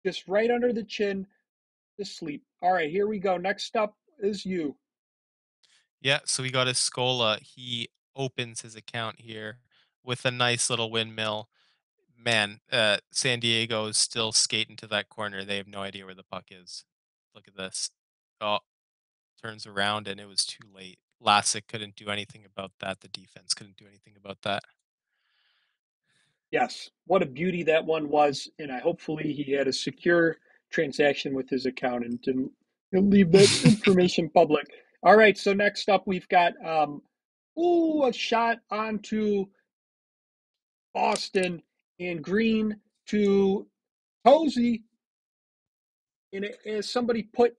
Just 0.05 0.27
right 0.27 0.51
under 0.51 0.73
the 0.73 0.85
chin 0.85 1.27
to 1.99 2.07
sleep. 2.07 2.43
All 2.63 2.73
right, 2.73 2.91
here 2.91 3.07
we 3.07 3.19
go. 3.19 3.37
Next 3.37 3.77
up 3.77 3.95
is 4.21 4.47
you. 4.47 4.77
Yeah, 6.01 6.21
so 6.25 6.43
we 6.43 6.51
got 6.51 6.69
Escola. 6.69 7.39
He 7.43 7.89
opens 8.15 8.63
his 8.63 8.77
account 8.77 9.21
here 9.21 9.59
with 10.03 10.25
a 10.25 10.31
nice 10.31 10.71
little 10.71 10.91
windmill. 10.91 11.51
Man, 12.26 12.59
uh, 12.73 12.97
San 13.12 13.38
Diego 13.38 13.87
is 13.87 13.97
still 13.97 14.33
skating 14.33 14.75
to 14.78 14.88
that 14.88 15.09
corner. 15.09 15.45
They 15.45 15.59
have 15.59 15.68
no 15.68 15.78
idea 15.78 16.04
where 16.04 16.14
the 16.14 16.25
puck 16.25 16.47
is. 16.50 16.85
Look 17.37 17.47
at 17.47 17.56
this. 17.56 17.90
Oh, 18.40 18.59
turns 19.40 19.64
around 19.64 20.09
and 20.09 20.18
it 20.18 20.26
was 20.26 20.45
too 20.45 20.66
late. 20.75 20.99
Lassick 21.25 21.68
couldn't 21.68 21.95
do 21.95 22.11
anything 22.11 22.45
about 22.45 22.73
that. 22.80 23.00
The 23.00 23.06
defense 23.06 23.54
couldn't 23.54 23.76
do 23.76 23.87
anything 23.87 24.14
about 24.16 24.38
that. 24.42 24.64
Yes, 26.50 26.90
what 27.06 27.23
a 27.23 27.26
beauty 27.26 27.62
that 27.62 27.85
one 27.85 28.09
was, 28.09 28.50
and 28.59 28.73
I 28.73 28.80
hopefully 28.80 29.33
he 29.33 29.52
had 29.52 29.68
a 29.68 29.73
secure 29.73 30.38
transaction 30.73 31.32
with 31.32 31.49
his 31.49 31.65
account 31.65 32.04
and 32.04 32.21
didn't 32.23 32.50
leave 32.93 33.30
that 33.30 33.62
information 33.65 34.30
public. 34.30 34.67
All 35.04 35.17
right, 35.17 35.39
so 35.39 35.52
next 35.52 35.89
up 35.89 36.02
we've 36.06 36.28
got 36.28 36.54
um, 36.67 37.02
ooh 37.56 38.04
a 38.04 38.12
shot 38.12 38.58
onto 38.69 39.45
Boston 40.93 41.62
and 42.00 42.23
Green 42.23 42.76
to 43.09 43.67
Posey, 44.25 44.85
and 46.32 46.45
it, 46.45 46.59
as 46.67 46.91
somebody 46.91 47.23
put 47.23 47.56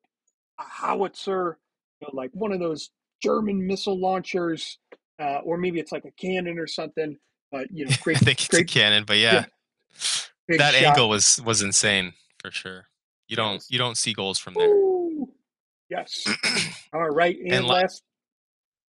a 0.60 0.64
howitzer, 0.64 1.58
you 2.02 2.08
know, 2.08 2.12
like 2.20 2.32
one 2.34 2.52
of 2.52 2.60
those 2.60 2.90
German 3.22 3.66
missile 3.66 4.00
launchers, 4.00 4.78
uh, 5.20 5.40
or 5.44 5.58
maybe 5.58 5.80
it's 5.80 5.92
like 5.92 6.06
a 6.06 6.12
cannon 6.12 6.60
or 6.60 6.68
something 6.68 7.18
but 7.52 7.68
you 7.72 7.86
know, 7.86 7.92
great. 8.02 8.18
I 8.18 8.20
think 8.20 8.40
it's 8.40 8.48
great, 8.48 8.70
a 8.70 8.74
cannon, 8.74 9.04
but 9.06 9.18
yeah, 9.18 9.46
yeah 10.50 10.58
that 10.58 10.74
shot. 10.74 10.84
angle 10.84 11.10
was 11.10 11.40
was 11.44 11.62
insane 11.62 12.14
for 12.42 12.52
sure. 12.52 12.88
You 13.28 13.36
don't 13.36 13.56
Yes. 13.56 13.68
you 13.72 13.78
don't 13.78 13.98
see 13.98 14.14
goals 14.14 14.40
from 14.40 14.54
there. 14.56 14.68
Ooh, 14.70 15.30
yes. 15.90 16.26
All 16.94 17.10
right, 17.10 17.38
and, 17.40 17.54
And 17.54 17.66
la- 17.66 17.76
last. 17.76 18.04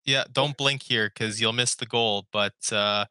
Yeah, 0.06 0.25
don't 0.32 0.58
blink 0.58 0.84
here 0.84 1.10
because 1.13 1.39
you'll 1.39 1.53
miss 1.53 1.75
the 1.75 1.86
goal. 1.86 2.27
But 2.34 2.56
uh, 2.71 3.06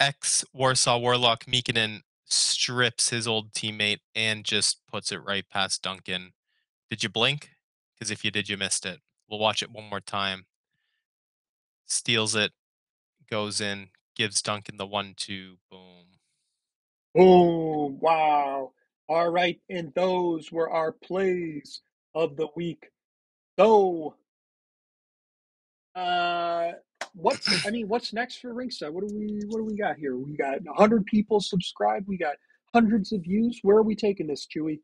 ex 0.00 0.44
Warsaw 0.52 0.98
Warlock 0.98 1.44
Mikinen 1.44 2.02
strips 2.24 3.10
his 3.10 3.26
old 3.26 3.52
teammate 3.52 4.00
and 4.14 4.44
just 4.44 4.86
puts 4.90 5.12
it 5.12 5.18
right 5.18 5.48
past 5.48 5.82
Duncan. 5.82 6.32
Did 6.90 7.02
you 7.02 7.08
blink? 7.08 7.50
Because 7.94 8.10
if 8.10 8.24
you 8.24 8.30
did, 8.30 8.48
you 8.48 8.56
missed 8.56 8.84
it. 8.84 9.00
We'll 9.28 9.40
watch 9.40 9.62
it 9.62 9.70
one 9.70 9.88
more 9.88 10.00
time. 10.00 10.46
Steals 11.86 12.34
it, 12.34 12.52
goes 13.30 13.60
in, 13.60 13.88
gives 14.16 14.42
Duncan 14.42 14.76
the 14.76 14.86
one-two. 14.86 15.56
Boom. 15.70 16.18
Boom! 17.14 17.98
Wow. 18.00 18.72
All 19.08 19.30
right, 19.30 19.60
and 19.70 19.92
those 19.94 20.50
were 20.50 20.68
our 20.68 20.92
plays 20.92 21.80
of 22.14 22.36
the 22.36 22.48
week. 22.56 22.90
So, 23.58 24.16
uh, 25.94 26.72
what's 27.16 27.66
I 27.66 27.70
mean, 27.70 27.88
what's 27.88 28.12
next 28.12 28.36
for 28.36 28.52
Rinkside? 28.52 28.90
What 28.90 29.08
do 29.08 29.14
we 29.14 29.40
what 29.46 29.58
do 29.58 29.64
we 29.64 29.76
got 29.76 29.96
here? 29.96 30.16
We 30.16 30.36
got 30.36 30.58
hundred 30.76 31.06
people 31.06 31.40
subscribed. 31.40 32.06
We 32.06 32.18
got 32.18 32.36
hundreds 32.74 33.12
of 33.12 33.22
views. 33.22 33.58
Where 33.62 33.76
are 33.76 33.82
we 33.82 33.96
taking 33.96 34.26
this, 34.26 34.46
Chewy? 34.46 34.80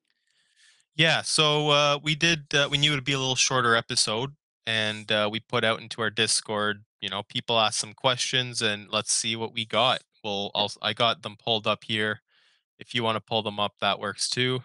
Yeah, 0.94 1.22
so 1.22 1.70
uh, 1.70 1.98
we 2.02 2.14
did. 2.14 2.54
Uh, 2.54 2.68
we 2.70 2.78
knew 2.78 2.92
it 2.92 2.96
would 2.96 3.04
be 3.04 3.12
a 3.12 3.18
little 3.18 3.36
shorter 3.36 3.74
episode, 3.76 4.34
and 4.66 5.10
uh, 5.10 5.28
we 5.30 5.40
put 5.40 5.64
out 5.64 5.80
into 5.80 6.02
our 6.02 6.10
Discord. 6.10 6.84
You 7.00 7.08
know, 7.08 7.22
people 7.22 7.58
asked 7.58 7.80
some 7.80 7.94
questions, 7.94 8.60
and 8.60 8.88
let's 8.90 9.12
see 9.12 9.34
what 9.36 9.54
we 9.54 9.64
got. 9.64 10.02
Well, 10.22 10.50
I'll, 10.54 10.70
I 10.80 10.92
got 10.92 11.22
them 11.22 11.36
pulled 11.42 11.66
up 11.66 11.84
here. 11.84 12.20
If 12.78 12.94
you 12.94 13.02
want 13.02 13.16
to 13.16 13.20
pull 13.20 13.42
them 13.42 13.58
up, 13.58 13.74
that 13.80 14.00
works 14.00 14.28
too. 14.28 14.62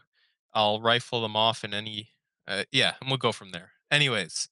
I'll 0.53 0.81
rifle 0.81 1.21
them 1.21 1.35
off 1.35 1.63
in 1.63 1.73
any. 1.73 2.09
Uh, 2.47 2.63
yeah, 2.71 2.93
and 2.99 3.09
we'll 3.09 3.17
go 3.17 3.31
from 3.31 3.51
there. 3.51 3.71
Anyways, 3.89 4.49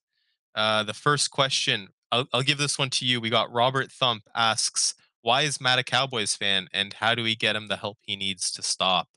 uh, 0.53 0.83
the 0.83 0.93
first 0.93 1.31
question. 1.31 1.89
I'll, 2.15 2.27
I'll 2.33 2.41
give 2.43 2.57
this 2.57 2.79
one 2.79 2.89
to 2.91 3.05
you. 3.05 3.19
We 3.19 3.29
got 3.29 3.51
Robert 3.51 3.91
Thump 3.91 4.23
asks, 4.33 4.95
"Why 5.21 5.41
is 5.41 5.59
Matt 5.59 5.79
a 5.79 5.83
Cowboys 5.83 6.35
fan, 6.35 6.69
and 6.73 6.93
how 6.93 7.13
do 7.13 7.23
we 7.23 7.35
get 7.35 7.55
him 7.55 7.67
the 7.67 7.77
help 7.77 7.97
he 8.01 8.15
needs 8.15 8.51
to 8.51 8.61
stop?" 8.61 9.09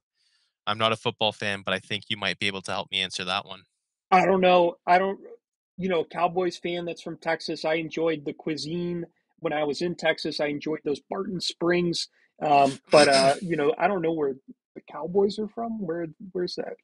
I'm 0.67 0.79
not 0.79 0.93
a 0.93 0.97
football 0.97 1.33
fan, 1.33 1.63
but 1.65 1.73
I 1.73 1.79
think 1.79 2.05
you 2.09 2.17
might 2.17 2.39
be 2.39 2.47
able 2.47 2.63
to 2.63 2.73
help 2.73 2.91
me 2.91 3.01
answer 3.01 3.25
that 3.25 3.47
one. 3.47 3.63
I 4.11 4.27
don't 4.27 4.41
know. 4.41 4.77
I 4.87 4.99
don't, 4.99 5.19
you 5.77 5.89
know, 5.89 6.05
Cowboys 6.05 6.59
fan 6.59 6.85
that's 6.85 7.01
from 7.01 7.17
Texas. 7.19 7.65
I 7.65 7.75
enjoyed 7.75 8.25
the 8.25 8.35
cuisine 8.35 9.07
when 9.39 9.53
I 9.53 9.65
was 9.65 9.81
in 9.81 9.95
Texas. 9.95 10.41
I 10.41 10.47
enjoyed 10.47 10.81
those 10.85 11.01
Barton 11.09 11.41
Springs. 11.41 12.09
Um, 12.43 12.79
but 12.91 13.09
uh, 13.09 13.37
you 13.43 13.57
know, 13.57 13.75
I 13.79 13.87
don't 13.87 14.03
know 14.03 14.13
where 14.13 14.35
the 14.75 14.83
Cowboys 14.91 15.39
are 15.39 15.49
from. 15.49 15.81
Where 15.81 16.07
where's 16.33 16.57
that? 16.57 16.75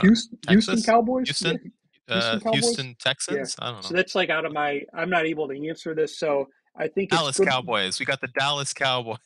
Houston, 0.00 0.38
Houston 0.48 0.82
Cowboys. 0.82 1.28
Houston? 1.28 1.60
Yeah. 1.62 1.70
Uh, 2.08 2.38
Houston 2.52 2.94
Texans? 3.00 3.56
I 3.58 3.66
don't 3.66 3.76
know. 3.76 3.82
So 3.82 3.94
that's 3.94 4.14
like 4.14 4.30
out 4.30 4.44
of 4.44 4.52
my. 4.52 4.82
I'm 4.94 5.10
not 5.10 5.26
able 5.26 5.48
to 5.48 5.68
answer 5.68 5.94
this. 5.94 6.18
So 6.18 6.48
I 6.76 6.88
think 6.88 7.10
it's 7.12 7.16
Dallas 7.20 7.36
good- 7.38 7.48
Cowboys. 7.48 7.98
We 7.98 8.06
got 8.06 8.20
the 8.20 8.28
Dallas 8.38 8.72
Cowboys. 8.72 9.18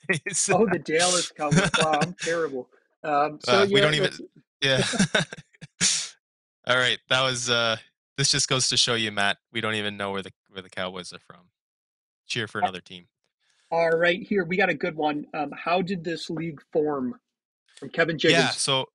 Oh, 0.51 0.67
the 0.71 0.79
Dallas 0.85 1.31
Cowboys. 1.31 1.71
Wow, 1.83 1.99
I'm 2.03 2.15
terrible. 2.15 2.69
Um, 3.03 3.39
so 3.45 3.61
Uh, 3.61 3.63
yeah, 3.65 3.75
we 3.75 3.81
don't 3.81 3.95
even- 3.95 4.13
yeah. 4.63 4.83
All 6.67 6.77
right, 6.77 6.99
that 7.09 7.23
was. 7.23 7.51
uh 7.51 7.77
This 8.17 8.31
just 8.31 8.49
goes 8.49 8.69
to 8.69 8.77
show 8.77 8.95
you, 8.95 9.11
Matt. 9.13 9.39
We 9.53 9.61
don't 9.61 9.75
even 9.75 9.97
know 9.97 10.13
where 10.13 10.23
the 10.23 10.33
where 10.51 10.63
the 10.63 10.69
Cowboys 10.71 11.13
are 11.13 11.19
from. 11.19 11.49
Cheer 12.27 12.47
for 12.47 12.61
another 12.61 12.81
team. 12.81 13.07
All 13.73 13.91
right, 13.91 14.23
here 14.23 14.45
we 14.45 14.57
got 14.57 14.69
a 14.69 14.75
good 14.75 14.97
one. 14.97 15.27
Um, 15.35 15.53
how 15.57 15.81
did 15.83 16.05
this 16.05 16.29
league 16.31 16.61
form? 16.73 17.19
From 17.77 17.89
Kevin 17.89 18.19
Jiggins. 18.19 18.43
Yeah. 18.43 18.51
So, 18.51 18.87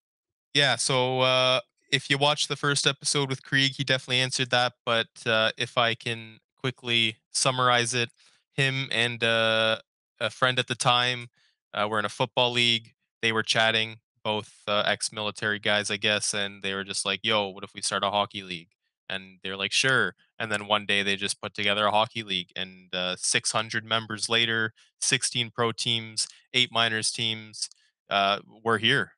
yeah. 0.53 0.75
So, 0.75 1.21
uh, 1.21 1.59
if 1.91 2.09
you 2.09 2.17
watch 2.17 2.47
the 2.47 2.55
first 2.55 2.87
episode 2.87 3.29
with 3.29 3.43
Krieg, 3.43 3.73
he 3.75 3.83
definitely 3.83 4.19
answered 4.21 4.49
that. 4.51 4.73
But 4.85 5.07
uh, 5.25 5.51
if 5.57 5.77
I 5.77 5.95
can 5.95 6.39
quickly 6.57 7.17
summarize 7.31 7.93
it, 7.93 8.09
him 8.53 8.87
and 8.91 9.23
uh, 9.23 9.79
a 10.19 10.29
friend 10.29 10.59
at 10.59 10.67
the 10.67 10.75
time 10.75 11.27
uh, 11.73 11.87
were 11.89 11.99
in 11.99 12.05
a 12.05 12.09
football 12.09 12.51
league. 12.51 12.93
They 13.21 13.31
were 13.31 13.43
chatting, 13.43 13.97
both 14.23 14.53
uh, 14.67 14.83
ex-military 14.85 15.59
guys, 15.59 15.89
I 15.91 15.97
guess, 15.97 16.33
and 16.33 16.61
they 16.63 16.73
were 16.73 16.83
just 16.83 17.05
like, 17.05 17.21
"Yo, 17.23 17.49
what 17.49 17.63
if 17.63 17.73
we 17.73 17.81
start 17.81 18.03
a 18.03 18.11
hockey 18.11 18.43
league?" 18.43 18.69
and 19.09 19.39
they're 19.43 19.57
like, 19.57 19.71
"Sure." 19.71 20.15
And 20.39 20.51
then 20.51 20.67
one 20.67 20.85
day 20.85 21.03
they 21.03 21.15
just 21.15 21.41
put 21.41 21.53
together 21.53 21.85
a 21.85 21.91
hockey 21.91 22.23
league, 22.23 22.51
and 22.55 22.93
uh, 22.93 23.15
600 23.17 23.83
members 23.85 24.29
later, 24.29 24.73
16 25.01 25.51
pro 25.51 25.71
teams, 25.71 26.27
eight 26.53 26.71
minors 26.71 27.11
teams, 27.11 27.69
uh, 28.09 28.39
we're 28.63 28.77
here. 28.79 29.13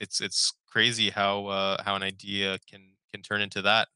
It's 0.00 0.20
it's 0.20 0.52
crazy 0.70 1.10
how 1.10 1.46
uh, 1.46 1.82
how 1.82 1.96
an 1.96 2.02
idea 2.02 2.58
can 2.70 2.82
can 3.12 3.22
turn 3.22 3.40
into 3.40 3.62
that. 3.62 3.88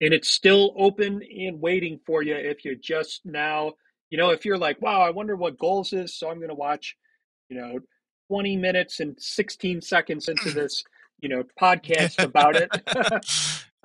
And 0.00 0.12
it's 0.12 0.28
still 0.28 0.74
open 0.76 1.22
and 1.22 1.60
waiting 1.60 2.00
for 2.04 2.22
you 2.22 2.34
if 2.34 2.64
you're 2.64 2.74
just 2.74 3.20
now, 3.24 3.74
you 4.10 4.18
know, 4.18 4.30
if 4.30 4.44
you're 4.44 4.58
like, 4.58 4.82
wow, 4.82 5.00
I 5.00 5.10
wonder 5.10 5.36
what 5.36 5.58
goals 5.58 5.92
is, 5.92 6.16
so 6.18 6.28
I'm 6.28 6.38
going 6.38 6.48
to 6.48 6.56
watch, 6.56 6.96
you 7.48 7.56
know, 7.56 7.78
20 8.28 8.56
minutes 8.56 8.98
and 8.98 9.14
16 9.20 9.80
seconds 9.80 10.28
into 10.28 10.50
this, 10.54 10.82
you 11.20 11.28
know, 11.28 11.44
podcast 11.60 12.22
about 12.22 12.56
it. 12.56 12.68
uh, 12.96 13.20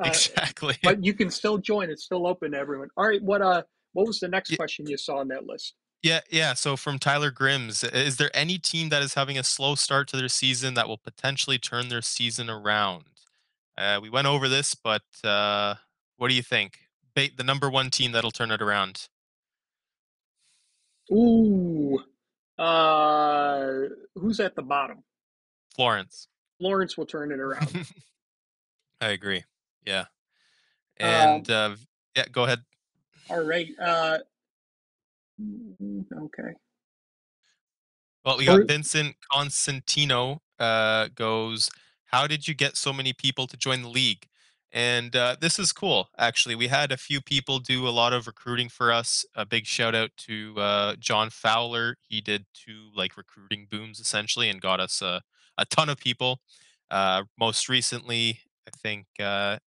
exactly. 0.03 0.75
But 0.81 1.03
you 1.03 1.13
can 1.13 1.29
still 1.29 1.59
join. 1.59 1.91
It's 1.91 2.03
still 2.03 2.25
open 2.25 2.53
to 2.53 2.57
everyone. 2.57 2.89
All 2.97 3.07
right. 3.07 3.21
What 3.21 3.41
uh 3.41 3.63
what 3.93 4.07
was 4.07 4.19
the 4.19 4.27
next 4.27 4.51
yeah. 4.51 4.57
question 4.57 4.87
you 4.87 4.97
saw 4.97 5.17
on 5.17 5.27
that 5.29 5.45
list? 5.45 5.75
Yeah, 6.03 6.21
yeah. 6.29 6.53
So 6.53 6.77
from 6.77 6.99
Tyler 6.99 7.31
Grims, 7.31 7.83
is 7.93 8.17
there 8.17 8.29
any 8.33 8.57
team 8.57 8.89
that 8.89 9.01
is 9.01 9.15
having 9.15 9.37
a 9.37 9.43
slow 9.43 9.75
start 9.75 10.07
to 10.09 10.17
their 10.17 10.29
season 10.29 10.73
that 10.75 10.87
will 10.87 10.97
potentially 10.97 11.57
turn 11.57 11.89
their 11.89 12.01
season 12.01 12.49
around? 12.49 13.05
Uh, 13.77 13.99
we 14.01 14.09
went 14.09 14.27
over 14.27 14.47
this, 14.47 14.75
but 14.75 15.03
uh, 15.23 15.75
what 16.17 16.29
do 16.29 16.35
you 16.35 16.41
think? 16.41 16.79
Ba- 17.15 17.29
the 17.35 17.43
number 17.43 17.69
one 17.69 17.89
team 17.89 18.11
that'll 18.11 18.31
turn 18.31 18.51
it 18.51 18.61
around. 18.61 19.07
Ooh, 21.11 21.99
uh, 22.57 23.67
who's 24.15 24.39
at 24.39 24.55
the 24.55 24.61
bottom? 24.61 25.03
Florence. 25.75 26.27
Florence 26.59 26.97
will 26.97 27.05
turn 27.05 27.31
it 27.31 27.39
around. 27.39 27.85
I 29.01 29.09
agree. 29.09 29.43
Yeah. 29.85 30.05
And 30.99 31.49
um, 31.51 31.73
uh, 31.73 31.75
yeah, 32.15 32.25
go 32.31 32.43
ahead. 32.45 32.59
All 33.29 33.43
right. 33.43 33.67
Mm, 35.41 36.05
okay. 36.25 36.53
Well, 38.25 38.37
we 38.37 38.45
got 38.45 38.67
Vincent 38.67 39.15
Constantino 39.31 40.41
uh, 40.59 41.07
goes, 41.15 41.69
How 42.05 42.27
did 42.27 42.47
you 42.47 42.53
get 42.53 42.75
so 42.75 42.91
many 42.91 43.13
people 43.13 43.47
to 43.47 43.57
join 43.57 43.81
the 43.81 43.89
league? 43.89 44.27
And 44.71 45.15
uh, 45.15 45.37
this 45.39 45.59
is 45.59 45.71
cool, 45.71 46.09
actually. 46.17 46.55
We 46.55 46.67
had 46.67 46.91
a 46.91 46.97
few 46.97 47.21
people 47.21 47.59
do 47.59 47.87
a 47.87 47.89
lot 47.89 48.11
of 48.11 48.27
recruiting 48.27 48.67
for 48.67 48.91
us. 48.91 49.25
A 49.33 49.45
big 49.45 49.65
shout 49.65 49.95
out 49.95 50.11
to 50.17 50.59
uh, 50.59 50.95
John 50.99 51.29
Fowler. 51.29 51.97
He 52.01 52.19
did 52.19 52.45
two 52.53 52.89
like 52.93 53.15
recruiting 53.15 53.67
booms 53.71 53.99
essentially 53.99 54.49
and 54.49 54.59
got 54.59 54.79
us 54.79 55.01
a, 55.01 55.21
a 55.57 55.65
ton 55.65 55.89
of 55.89 55.97
people. 55.97 56.41
Uh, 56.91 57.23
most 57.39 57.69
recently, 57.69 58.41
I 58.67 58.71
think 58.77 59.07
uh, 59.19 59.57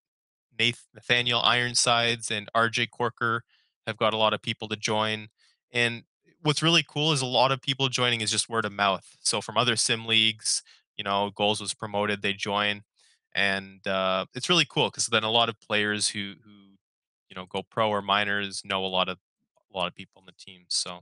Nathaniel 0.93 1.41
Ironsides 1.41 2.29
and 2.29 2.47
RJ 2.55 2.91
Corker 2.91 3.43
have 3.87 3.97
got 3.97 4.13
a 4.13 4.17
lot 4.17 4.33
of 4.33 4.41
people 4.41 4.67
to 4.67 4.75
join. 4.75 5.29
And 5.73 6.03
what's 6.41 6.61
really 6.61 6.83
cool 6.87 7.11
is 7.11 7.21
a 7.21 7.25
lot 7.25 7.51
of 7.51 7.61
people 7.61 7.89
joining 7.89 8.21
is 8.21 8.31
just 8.31 8.49
word 8.49 8.65
of 8.65 8.71
mouth. 8.73 9.17
So 9.21 9.41
from 9.41 9.57
other 9.57 9.75
sim 9.75 10.05
leagues, 10.05 10.63
you 10.97 11.03
know, 11.03 11.31
goals 11.35 11.61
was 11.61 11.73
promoted, 11.73 12.21
they 12.21 12.33
join, 12.33 12.83
and 13.33 13.85
uh, 13.87 14.25
it's 14.35 14.49
really 14.49 14.65
cool 14.69 14.89
because 14.89 15.07
then 15.07 15.23
a 15.23 15.31
lot 15.31 15.49
of 15.49 15.59
players 15.59 16.09
who 16.09 16.35
who 16.43 16.51
you 17.29 17.35
know 17.35 17.45
go 17.45 17.63
pro 17.63 17.89
or 17.89 18.01
minors 18.01 18.63
know 18.65 18.85
a 18.85 18.87
lot 18.87 19.09
of 19.09 19.17
a 19.73 19.77
lot 19.77 19.87
of 19.87 19.95
people 19.95 20.21
in 20.21 20.25
the 20.25 20.33
team. 20.33 20.65
So 20.69 21.01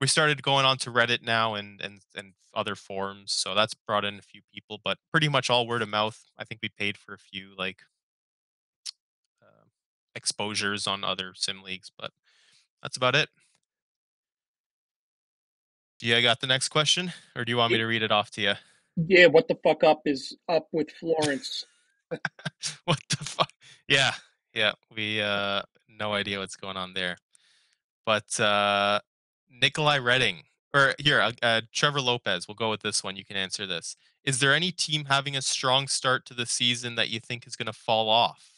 we 0.00 0.06
started 0.06 0.42
going 0.42 0.64
on 0.66 0.78
to 0.78 0.90
Reddit 0.90 1.22
now 1.22 1.54
and 1.54 1.80
and 1.80 2.00
and 2.16 2.34
other 2.54 2.74
forums. 2.74 3.32
So 3.32 3.54
that's 3.54 3.74
brought 3.74 4.04
in 4.04 4.18
a 4.18 4.22
few 4.22 4.42
people, 4.52 4.80
but 4.84 4.98
pretty 5.12 5.28
much 5.28 5.50
all 5.50 5.66
word 5.66 5.82
of 5.82 5.88
mouth. 5.88 6.24
I 6.38 6.44
think 6.44 6.60
we 6.62 6.68
paid 6.68 6.96
for 6.98 7.14
a 7.14 7.18
few 7.18 7.54
like 7.56 7.82
uh, 9.42 9.64
exposures 10.14 10.86
on 10.86 11.04
other 11.04 11.32
sim 11.34 11.62
leagues, 11.62 11.90
but 11.96 12.12
that's 12.82 12.96
about 12.96 13.14
it. 13.14 13.28
Do 15.98 16.06
you 16.06 16.20
got 16.20 16.40
the 16.40 16.46
next 16.46 16.68
question, 16.68 17.12
or 17.34 17.44
do 17.44 17.50
you 17.50 17.56
want 17.56 17.72
me 17.72 17.78
to 17.78 17.86
read 17.86 18.02
it 18.02 18.12
off 18.12 18.30
to 18.32 18.42
you? 18.42 18.52
Yeah, 18.96 19.26
what 19.26 19.48
the 19.48 19.56
fuck 19.62 19.82
up 19.82 20.02
is 20.04 20.36
up 20.48 20.68
with 20.72 20.90
Florence? 20.90 21.64
what 22.84 23.00
the 23.08 23.24
fuck? 23.24 23.50
Yeah, 23.88 24.12
yeah, 24.54 24.72
we 24.94 25.20
uh 25.20 25.62
no 25.88 26.12
idea 26.12 26.38
what's 26.38 26.56
going 26.56 26.76
on 26.76 26.92
there. 26.92 27.16
But 28.04 28.38
uh 28.38 29.00
Nikolai 29.50 29.98
Redding, 29.98 30.42
or 30.74 30.94
here, 30.98 31.20
uh, 31.20 31.32
uh, 31.42 31.60
Trevor 31.72 32.00
Lopez. 32.00 32.46
We'll 32.46 32.56
go 32.56 32.70
with 32.70 32.82
this 32.82 33.02
one. 33.02 33.16
You 33.16 33.24
can 33.24 33.36
answer 33.36 33.66
this. 33.66 33.96
Is 34.24 34.40
there 34.40 34.54
any 34.54 34.72
team 34.72 35.06
having 35.06 35.36
a 35.36 35.42
strong 35.42 35.88
start 35.88 36.26
to 36.26 36.34
the 36.34 36.46
season 36.46 36.96
that 36.96 37.08
you 37.08 37.20
think 37.20 37.46
is 37.46 37.56
going 37.56 37.66
to 37.66 37.72
fall 37.72 38.08
off? 38.08 38.50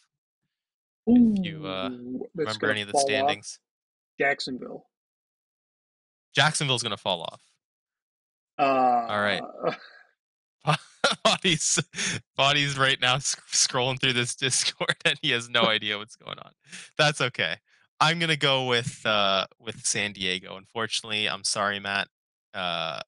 Ooh, 1.09 1.35
if 1.37 1.44
you 1.44 1.66
uh, 1.66 1.90
remember 2.35 2.70
any 2.70 2.83
of 2.83 2.90
the 2.90 2.98
standings, 2.98 3.59
off. 3.61 4.27
Jacksonville. 4.27 4.87
Jacksonville's 6.35 6.83
going 6.83 6.97
to 6.97 7.03
fall 7.03 7.23
off. 7.23 7.43
Uh, 8.59 9.07
All 9.09 9.21
right. 9.21 9.43
body's 11.25 11.79
body's 12.37 12.79
right 12.79 13.01
now 13.01 13.17
scrolling 13.17 14.01
through 14.01 14.12
this 14.12 14.35
Discord 14.35 14.97
and 15.05 15.19
he 15.23 15.31
has 15.31 15.49
no 15.49 15.62
idea 15.62 15.99
what's 15.99 16.17
going 16.17 16.38
on. 16.38 16.53
That's 16.97 17.21
okay. 17.21 17.57
I'm 18.01 18.19
gonna 18.19 18.37
go 18.37 18.67
with 18.67 19.05
uh, 19.05 19.47
with 19.59 19.85
San 19.85 20.12
Diego. 20.12 20.57
Unfortunately, 20.57 21.29
I'm 21.29 21.45
sorry, 21.45 21.81
Matt. 21.81 22.09
Uh, 22.55 23.01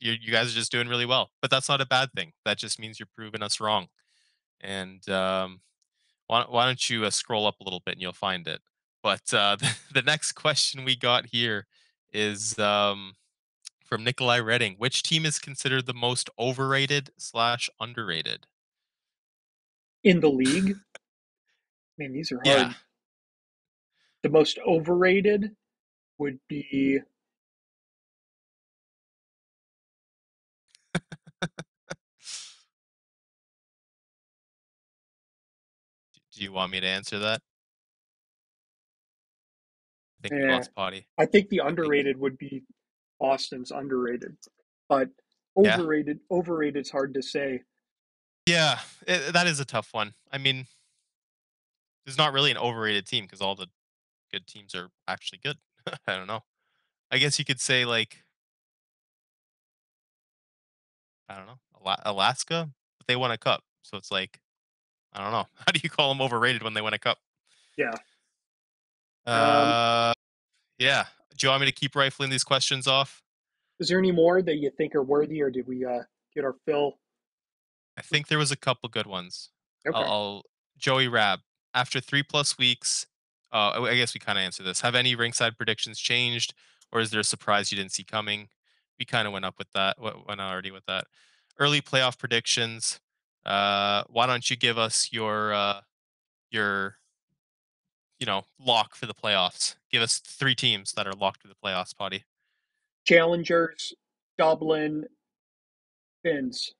you 0.00 0.14
you 0.20 0.32
guys 0.32 0.50
are 0.50 0.56
just 0.56 0.72
doing 0.72 0.88
really 0.88 1.06
well, 1.06 1.30
but 1.40 1.50
that's 1.50 1.68
not 1.68 1.80
a 1.80 1.86
bad 1.86 2.10
thing. 2.12 2.32
That 2.44 2.58
just 2.58 2.80
means 2.80 2.98
you're 2.98 3.08
proving 3.14 3.42
us 3.42 3.60
wrong. 3.60 3.88
And 4.60 5.06
um, 5.08 5.60
why 6.26 6.44
why 6.48 6.66
don't 6.66 6.90
you 6.90 7.04
uh, 7.04 7.10
scroll 7.10 7.46
up 7.46 7.60
a 7.60 7.64
little 7.64 7.82
bit 7.84 7.92
and 7.92 8.02
you'll 8.02 8.12
find 8.12 8.46
it. 8.48 8.60
But 9.02 9.32
uh, 9.32 9.56
the, 9.56 9.76
the 9.94 10.02
next 10.02 10.32
question 10.32 10.84
we 10.84 10.96
got 10.96 11.26
here 11.26 11.66
is 12.12 12.58
um, 12.58 13.14
from 13.84 14.04
Nikolai 14.04 14.38
Redding. 14.38 14.76
Which 14.78 15.02
team 15.02 15.24
is 15.26 15.38
considered 15.38 15.86
the 15.86 15.94
most 15.94 16.30
overrated 16.38 17.10
slash 17.18 17.68
underrated 17.80 18.46
in 20.04 20.20
the 20.20 20.30
league? 20.30 20.76
Man, 21.98 22.12
these 22.12 22.32
are 22.32 22.36
hard. 22.36 22.46
Yeah. 22.46 22.72
The 24.22 24.28
most 24.28 24.58
overrated 24.66 25.56
would 26.18 26.38
be 26.48 27.00
Do 36.32 36.42
you 36.42 36.52
want 36.52 36.72
me 36.72 36.80
to 36.80 36.86
answer 36.86 37.18
that? 37.18 37.42
I 40.24 40.28
think 40.28 40.42
yeah. 40.42 40.56
lost. 40.56 40.70
I 41.18 41.26
think 41.26 41.48
the 41.48 41.58
underrated 41.58 42.18
would 42.18 42.38
be 42.38 42.62
Austin's 43.20 43.70
underrated, 43.70 44.36
but 44.88 45.08
overrated 45.56 46.20
yeah. 46.30 46.36
overrated 46.36 46.80
is 46.80 46.90
hard 46.90 47.14
to 47.14 47.22
say. 47.22 47.62
Yeah, 48.46 48.78
it, 49.06 49.32
that 49.32 49.46
is 49.46 49.60
a 49.60 49.64
tough 49.64 49.88
one. 49.92 50.14
I 50.32 50.38
mean, 50.38 50.66
there's 52.04 52.18
not 52.18 52.32
really 52.32 52.50
an 52.50 52.58
overrated 52.58 53.06
team 53.06 53.24
because 53.24 53.40
all 53.40 53.54
the 53.54 53.68
good 54.32 54.46
teams 54.46 54.74
are 54.74 54.88
actually 55.06 55.40
good. 55.42 55.58
I 56.06 56.16
don't 56.16 56.26
know. 56.26 56.44
I 57.10 57.18
guess 57.18 57.38
you 57.38 57.44
could 57.44 57.60
say 57.60 57.84
like 57.84 58.24
I 61.28 61.36
don't 61.36 61.46
know 61.46 61.58
Alaska, 62.04 62.70
but 62.98 63.06
they 63.06 63.16
won 63.16 63.30
a 63.30 63.38
cup, 63.38 63.62
so 63.82 63.96
it's 63.96 64.10
like 64.10 64.40
I 65.12 65.22
don't 65.22 65.32
know. 65.32 65.46
How 65.66 65.72
do 65.72 65.80
you 65.82 65.90
call 65.90 66.08
them 66.08 66.22
overrated 66.22 66.62
when 66.62 66.74
they 66.74 66.80
win 66.80 66.94
a 66.94 66.98
cup? 66.98 67.18
Yeah. 67.76 67.94
Uh, 69.26 70.08
um, 70.08 70.14
yeah. 70.78 71.06
Do 71.36 71.46
you 71.46 71.50
want 71.50 71.60
me 71.60 71.66
to 71.66 71.72
keep 71.72 71.96
rifling 71.96 72.30
these 72.30 72.44
questions 72.44 72.86
off? 72.86 73.22
Is 73.80 73.88
there 73.88 73.98
any 73.98 74.12
more 74.12 74.42
that 74.42 74.56
you 74.56 74.70
think 74.70 74.94
are 74.94 75.02
worthy, 75.02 75.42
or 75.42 75.50
did 75.50 75.66
we 75.66 75.84
uh, 75.84 76.00
get 76.34 76.44
our 76.44 76.54
fill? 76.64 76.98
I 77.96 78.02
think 78.02 78.28
there 78.28 78.38
was 78.38 78.52
a 78.52 78.56
couple 78.56 78.88
good 78.88 79.06
ones. 79.06 79.50
Okay. 79.86 79.98
I'll, 79.98 80.42
Joey 80.78 81.08
Rab. 81.08 81.40
After 81.74 82.00
three 82.00 82.22
plus 82.22 82.58
weeks, 82.58 83.06
uh, 83.52 83.82
I 83.82 83.96
guess 83.96 84.14
we 84.14 84.20
kind 84.20 84.38
of 84.38 84.44
answered 84.44 84.64
this. 84.64 84.82
Have 84.82 84.94
any 84.94 85.16
Rinkside 85.16 85.56
predictions 85.56 85.98
changed, 85.98 86.54
or 86.92 87.00
is 87.00 87.10
there 87.10 87.20
a 87.20 87.24
surprise 87.24 87.72
you 87.72 87.76
didn't 87.76 87.92
see 87.92 88.04
coming? 88.04 88.48
We 88.98 89.04
kind 89.04 89.26
of 89.26 89.32
went 89.32 89.46
up 89.46 89.58
with 89.58 89.72
that. 89.74 89.98
What 89.98 90.28
went 90.28 90.40
already 90.40 90.70
with 90.70 90.84
that. 90.86 91.06
Early 91.58 91.80
playoff 91.80 92.18
predictions. 92.18 93.00
Uh, 93.44 94.04
why 94.08 94.26
don't 94.26 94.48
you 94.48 94.56
give 94.56 94.78
us 94.78 95.08
your 95.12 95.52
uh, 95.52 95.80
your 96.50 96.96
you 98.22 98.26
know 98.26 98.44
lock 98.58 98.94
for 98.94 99.06
the 99.06 99.14
playoffs? 99.14 99.76
Give 99.90 100.02
us 100.02 100.18
three 100.18 100.54
teams 100.54 100.92
that 100.92 101.06
are 101.06 101.12
locked 101.12 101.42
for 101.42 101.48
the 101.48 101.56
playoffs, 101.62 101.96
Potty. 101.96 102.24
Challengers, 103.04 103.92
Dublin, 104.38 105.04
Finns. 106.24 106.72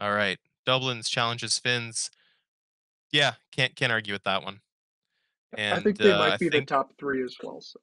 All 0.00 0.12
right, 0.12 0.38
Dublin's 0.66 1.08
challenges 1.08 1.58
Finns. 1.58 2.10
Yeah, 3.12 3.34
can't 3.52 3.74
can't 3.76 3.92
argue 3.92 4.12
with 4.12 4.24
that 4.24 4.42
one. 4.42 4.60
And, 5.56 5.74
I 5.74 5.80
think 5.80 5.98
they 5.98 6.12
uh, 6.12 6.18
might 6.18 6.38
be 6.38 6.48
think, 6.48 6.68
the 6.68 6.74
top 6.74 6.92
three 6.98 7.24
as 7.24 7.36
well. 7.42 7.60
So. 7.60 7.80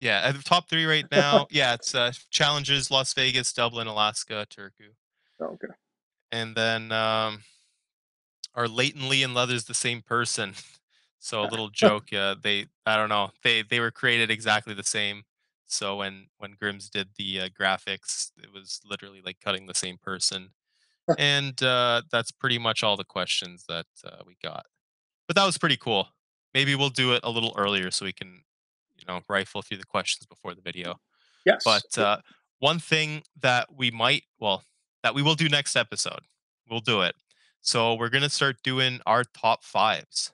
Yeah, 0.00 0.30
the 0.32 0.42
top 0.42 0.68
three 0.68 0.84
right 0.84 1.06
now. 1.10 1.46
yeah, 1.50 1.74
it's 1.74 1.94
uh, 1.94 2.12
challenges 2.30 2.90
Las 2.90 3.14
Vegas, 3.14 3.52
Dublin, 3.52 3.86
Alaska, 3.86 4.46
Turku. 4.50 4.92
Oh, 5.40 5.46
okay 5.46 5.68
and 6.34 6.56
then 6.56 6.90
um, 6.90 7.44
are 8.56 8.66
Leighton 8.66 9.08
Lee 9.08 9.22
and 9.22 9.34
Leathers 9.34 9.64
the 9.64 9.74
same 9.74 10.02
person? 10.02 10.54
So 11.24 11.42
a 11.42 11.48
little 11.50 11.70
joke, 11.70 12.12
uh, 12.12 12.36
they 12.40 12.66
I 12.84 12.96
don't 12.96 13.08
know, 13.08 13.30
they 13.42 13.62
they 13.62 13.80
were 13.80 13.90
created 13.90 14.30
exactly 14.30 14.74
the 14.74 14.84
same. 14.84 15.22
So 15.66 15.96
when 15.96 16.26
when 16.36 16.54
Grimm's 16.60 16.90
did 16.90 17.08
the 17.16 17.40
uh, 17.40 17.48
graphics, 17.58 18.30
it 18.42 18.52
was 18.52 18.80
literally 18.88 19.22
like 19.24 19.40
cutting 19.40 19.66
the 19.66 19.74
same 19.74 19.96
person. 19.96 20.50
And 21.18 21.62
uh, 21.62 22.02
that's 22.10 22.30
pretty 22.30 22.58
much 22.58 22.82
all 22.82 22.96
the 22.96 23.04
questions 23.04 23.64
that 23.68 23.86
uh, 24.04 24.22
we 24.26 24.36
got. 24.42 24.66
But 25.26 25.36
that 25.36 25.44
was 25.44 25.58
pretty 25.58 25.76
cool. 25.76 26.08
Maybe 26.54 26.74
we'll 26.74 26.88
do 26.90 27.12
it 27.12 27.20
a 27.24 27.30
little 27.30 27.54
earlier 27.58 27.90
so 27.90 28.04
we 28.04 28.12
can, 28.12 28.42
you 28.96 29.04
know, 29.06 29.20
rifle 29.28 29.60
through 29.60 29.78
the 29.78 29.84
questions 29.84 30.26
before 30.26 30.54
the 30.54 30.62
video. 30.62 30.96
Yes. 31.44 31.62
But 31.64 31.98
uh, 31.98 32.18
one 32.58 32.78
thing 32.78 33.22
that 33.40 33.74
we 33.74 33.90
might, 33.90 34.22
well, 34.38 34.64
that 35.02 35.14
we 35.14 35.22
will 35.22 35.34
do 35.34 35.48
next 35.48 35.76
episode, 35.76 36.20
we'll 36.70 36.80
do 36.80 37.02
it. 37.02 37.14
So 37.60 37.94
we're 37.94 38.10
gonna 38.10 38.30
start 38.30 38.56
doing 38.62 39.00
our 39.04 39.24
top 39.24 39.62
fives. 39.62 40.32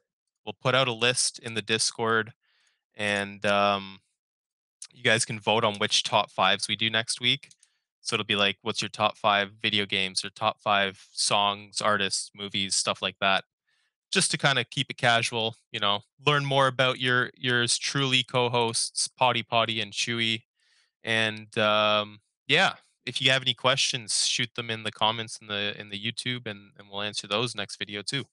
We'll 0.50 0.56
put 0.60 0.74
out 0.74 0.88
a 0.88 0.92
list 0.92 1.38
in 1.38 1.54
the 1.54 1.62
Discord, 1.62 2.32
and 2.96 3.46
um, 3.46 4.00
you 4.92 5.04
guys 5.04 5.24
can 5.24 5.38
vote 5.38 5.62
on 5.62 5.76
which 5.76 6.02
top 6.02 6.28
fives 6.28 6.66
we 6.66 6.74
do 6.74 6.90
next 6.90 7.20
week. 7.20 7.50
So 8.00 8.14
it'll 8.14 8.26
be 8.26 8.34
like, 8.34 8.56
what's 8.62 8.82
your 8.82 8.88
top 8.88 9.16
five 9.16 9.52
video 9.62 9.86
games 9.86 10.24
or 10.24 10.30
top 10.30 10.60
five 10.60 11.06
songs, 11.12 11.80
artists, 11.80 12.32
movies, 12.34 12.74
stuff 12.74 13.00
like 13.00 13.14
that. 13.20 13.44
Just 14.10 14.32
to 14.32 14.38
kind 14.38 14.58
of 14.58 14.68
keep 14.70 14.90
it 14.90 14.96
casual, 14.96 15.54
you 15.70 15.78
know, 15.78 16.00
learn 16.26 16.44
more 16.44 16.66
about 16.66 16.98
your 16.98 17.30
yours 17.36 17.78
truly 17.78 18.24
co-hosts, 18.24 19.06
Potty 19.06 19.44
Potty 19.44 19.80
and 19.80 19.92
Chewy. 19.92 20.42
And 21.04 21.56
um, 21.58 22.18
yeah, 22.48 22.72
if 23.06 23.22
you 23.22 23.30
have 23.30 23.42
any 23.42 23.54
questions, 23.54 24.26
shoot 24.26 24.50
them 24.56 24.68
in 24.68 24.82
the 24.82 24.90
comments 24.90 25.38
in 25.40 25.46
the 25.46 25.80
in 25.80 25.90
the 25.90 25.98
YouTube, 26.04 26.48
and 26.48 26.72
and 26.76 26.88
we'll 26.90 27.02
answer 27.02 27.28
those 27.28 27.54
next 27.54 27.76
video 27.76 28.02
too. 28.02 28.24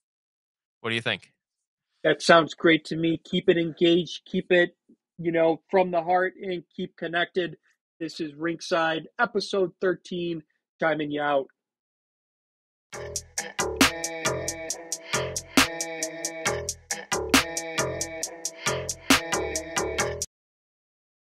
What 0.82 0.90
do 0.90 0.96
you 0.96 1.02
think? 1.02 1.37
That 2.04 2.22
sounds 2.22 2.54
great 2.54 2.86
to 2.86 2.96
me. 2.96 3.20
Keep 3.24 3.50
it 3.50 3.58
engaged, 3.58 4.22
keep 4.26 4.52
it, 4.52 4.76
you 5.18 5.32
know, 5.32 5.62
from 5.70 5.92
the 5.92 6.02
heart 6.02 6.34
and 6.42 6.64
keep 6.76 6.96
connected. 6.96 7.58
This 8.00 8.20
is 8.20 8.34
Rinkside, 8.34 9.06
episode 9.20 9.72
13, 9.82 10.44
timing 10.80 11.12
you 11.12 11.22
out. 11.22 11.48